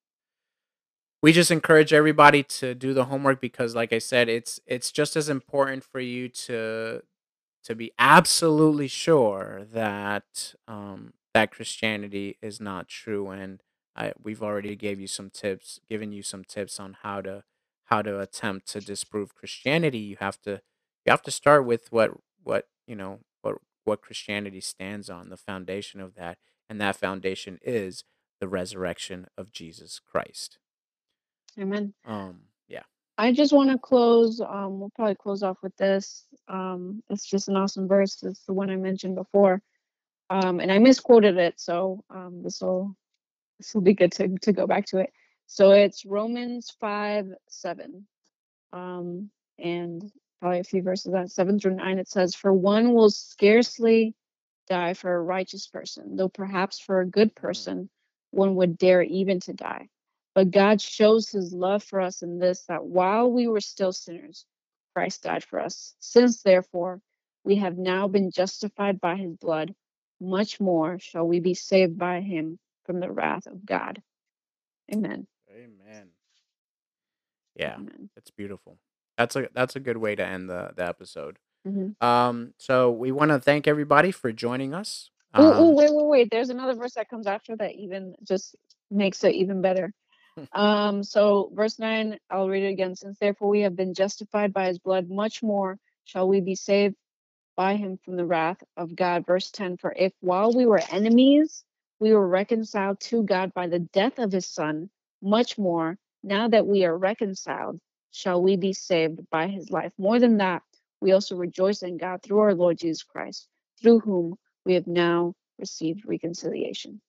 [1.22, 5.16] we just encourage everybody to do the homework because, like I said, it's it's just
[5.16, 7.02] as important for you to
[7.64, 13.30] to be absolutely sure that um, that Christianity is not true.
[13.30, 13.62] And
[13.96, 17.44] I, we've already gave you some tips, given you some tips on how to
[17.92, 20.00] how to attempt to disprove Christianity.
[20.00, 20.62] You have to
[21.06, 22.12] you have to start with what
[22.44, 26.40] what you know what what Christianity stands on, the foundation of that,
[26.70, 28.06] and that foundation is
[28.42, 30.60] the resurrection of Jesus Christ.
[31.60, 31.94] Amen.
[32.06, 32.84] Um, yeah.
[33.18, 34.42] I just want to close.
[34.42, 36.26] Um, we'll probably close off with this.
[36.50, 38.24] Um, it's just an awesome verse.
[38.24, 39.62] It's the one I mentioned before.
[40.30, 42.96] Um, and I misquoted it, so um, this will
[43.60, 45.12] this will be good to to go back to it.
[45.52, 48.08] So it's Romans five seven.
[48.74, 52.00] Um, and probably a few verses on seven through nine.
[52.00, 54.16] It says, "For one will scarcely
[54.70, 57.36] die for a righteous person, though perhaps for a good Mm.
[57.36, 57.92] person
[58.32, 59.90] one would dare even to die.
[60.36, 64.46] But God shows his love for us in this that while we were still sinners,
[64.96, 65.96] Christ died for us.
[66.00, 67.02] Since therefore
[67.44, 69.76] we have now been justified by his blood,
[70.22, 74.02] much more shall we be saved by him from the wrath of God.
[74.94, 75.28] Amen.
[75.62, 76.08] Amen.
[77.56, 78.10] Yeah, Amen.
[78.18, 78.78] it's beautiful.
[79.18, 81.38] That's a that's a good way to end the the episode.
[81.66, 85.12] hmm Um, so we want to thank everybody for joining us.
[85.34, 86.32] Um, wait, wait, wait.
[86.32, 88.56] There's another verse that comes after that even just
[88.90, 89.94] makes it even better.
[90.54, 92.96] Um, so verse 9, I'll read it again.
[92.96, 96.96] Since therefore we have been justified by his blood, much more shall we be saved
[97.56, 99.26] by him from the wrath of God.
[99.28, 101.64] Verse 10 For if while we were enemies,
[102.00, 104.90] we were reconciled to God by the death of his son,
[105.22, 107.80] much more, now that we are reconciled,
[108.12, 109.94] shall we be saved by his life.
[109.98, 110.64] More than that,
[111.02, 113.48] we also rejoice in God through our Lord Jesus Christ,
[113.82, 117.02] through whom we have now received reconciliation.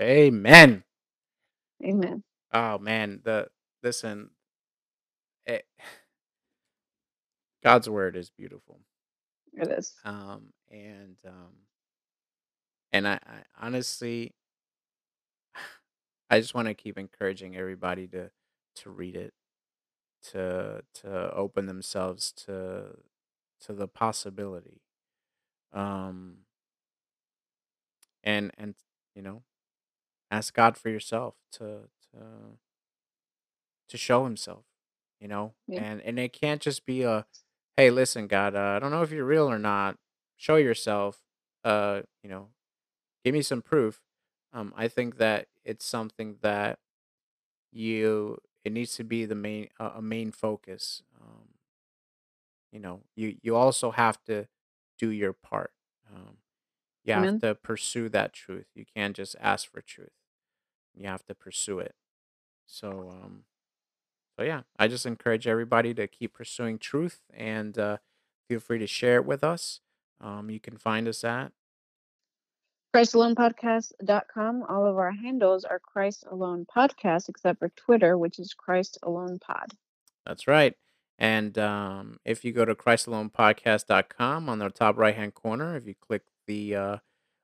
[0.00, 0.82] amen.
[1.84, 2.22] Amen.
[2.52, 3.48] Oh man, the
[3.82, 4.30] listen,
[5.46, 5.66] it,
[7.62, 8.80] God's word is beautiful.
[9.54, 9.94] It is.
[10.04, 11.52] Um, and um,
[12.92, 14.34] and I, I honestly,
[16.30, 18.30] I just want to keep encouraging everybody to
[18.76, 19.34] to read it,
[20.32, 22.98] to to open themselves to
[23.60, 24.82] to the possibility.
[25.72, 26.38] Um,
[28.24, 28.74] and and
[29.14, 29.42] you know,
[30.30, 32.18] ask God for yourself to to
[33.88, 34.64] to show Himself.
[35.20, 35.82] You know, Yeah.
[35.82, 37.26] and and it can't just be a,
[37.76, 39.98] hey, listen, God, uh, I don't know if you're real or not.
[40.36, 41.22] Show yourself.
[41.64, 42.48] Uh, you know,
[43.24, 44.02] give me some proof.
[44.52, 46.78] Um, I think that it's something that
[47.72, 51.02] you it needs to be the main uh, a main focus.
[51.20, 51.48] Um,
[52.72, 54.48] you know, you you also have to
[54.98, 55.72] do your part.
[56.14, 56.38] Um,
[57.04, 57.38] you have Amen.
[57.38, 58.66] to pursue that truth.
[58.74, 60.12] You can't just ask for truth.
[60.94, 61.94] You have to pursue it.
[62.66, 63.44] So, um,
[64.38, 67.98] so yeah, I just encourage everybody to keep pursuing truth and uh,
[68.48, 69.80] feel free to share it with us.
[70.20, 71.52] Um, you can find us at
[72.96, 74.64] ChristAlonePodcast.com.
[74.70, 79.38] All of our handles are Christ Alone Podcast, except for Twitter, which is Christ Alone
[79.38, 79.72] Pod.
[80.24, 80.72] That's right.
[81.18, 85.94] And um, if you go to ChristAlonePodcast.com on the top right hand corner, if you
[85.94, 86.96] click the uh,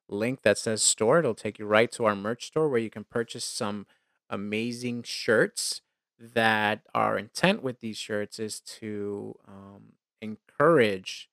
[0.09, 3.05] link that says store, it'll take you right to our merch store where you can
[3.05, 3.87] purchase some
[4.31, 5.83] amazing shirts
[6.19, 9.93] that our intent with these shirts is to um,
[10.23, 11.29] encourage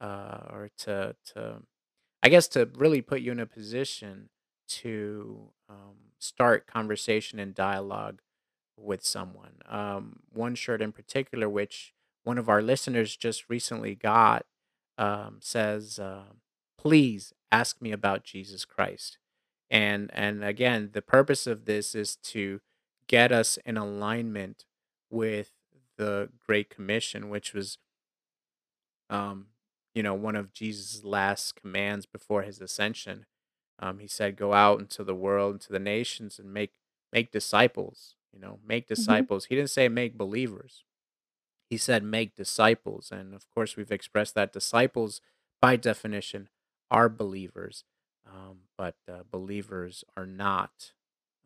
[0.00, 1.62] uh, or to, to,
[2.24, 4.30] I guess, to really put you in a position
[4.66, 8.22] to um, start conversation and dialogue
[8.78, 9.56] with someone.
[9.68, 11.92] Um, one shirt in particular, which
[12.24, 14.46] one of our listeners just recently got,
[14.96, 16.32] um, says, uh,
[16.78, 19.18] "Please ask me about Jesus Christ."
[19.70, 22.62] And and again, the purpose of this is to
[23.06, 24.64] get us in alignment
[25.10, 25.52] with
[25.98, 27.78] the Great Commission, which was,
[29.10, 29.48] um,
[29.94, 33.26] you know, one of Jesus' last commands before his ascension.
[33.78, 36.74] Um, he said, "Go out into the world, into the nations, and make
[37.12, 39.46] make disciples." You know, make hmm disciples.
[39.46, 40.84] He didn't say make believers.
[41.70, 45.20] He said make disciples, and of course, we've expressed that disciples,
[45.60, 46.48] by definition,
[46.90, 47.84] are believers,
[48.26, 50.92] um, but uh, believers are not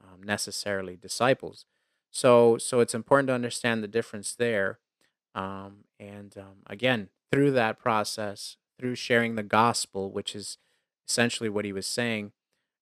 [0.02, 1.64] um, necessarily disciples.
[2.10, 4.80] So, so it's important to understand the difference there.
[5.34, 10.58] Um, and um, again, through that process, through sharing the gospel, which is
[11.08, 12.32] essentially what he was saying,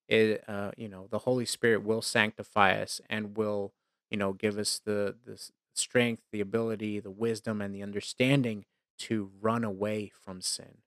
[0.08, 3.72] it uh you know the holy spirit will sanctify us and will
[4.10, 8.64] you know give us the the strength the ability the wisdom and the understanding
[8.98, 10.78] to run away from sin.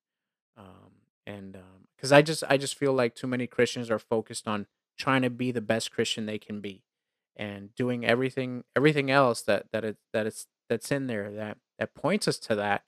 [0.58, 0.94] Um
[1.28, 4.66] and um because i just i just feel like too many christians are focused on
[4.98, 6.84] trying to be the best christian they can be
[7.36, 11.94] and doing everything everything else that that it that it's that's in there that that
[11.94, 12.84] points us to that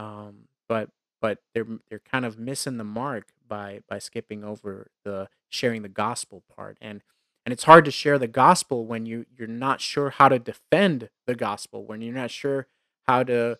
[0.00, 0.88] um, but
[1.20, 5.88] but they're they're kind of missing the mark by by skipping over the sharing the
[5.88, 7.02] gospel part and
[7.44, 11.10] and it's hard to share the gospel when you you're not sure how to defend
[11.26, 12.66] the gospel when you're not sure
[13.06, 13.58] how to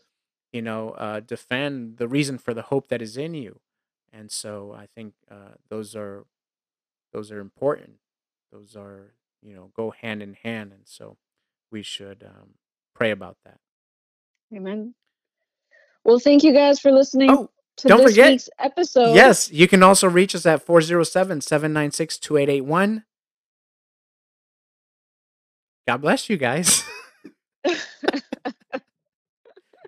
[0.53, 3.61] you know uh, defend the reason for the hope that is in you
[4.13, 6.25] and so i think uh, those are
[7.13, 7.97] those are important
[8.51, 9.13] those are
[9.43, 11.19] you know go hand in hand and so
[11.71, 12.55] we should um,
[12.95, 13.59] pray about that
[14.53, 14.95] Amen.
[16.05, 19.15] Well, thank you guys for listening oh to don't this forget week's episode.
[19.15, 23.05] Yes, you can also reach us at 407 796 2881.
[25.89, 26.85] God bless you guys.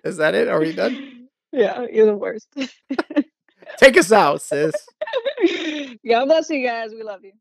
[0.03, 0.47] Is that it?
[0.49, 1.27] Are we done?
[1.51, 2.47] yeah, you're the worst.
[3.77, 4.73] Take us out, sis.
[6.07, 6.91] God bless you guys.
[6.91, 7.33] We love you.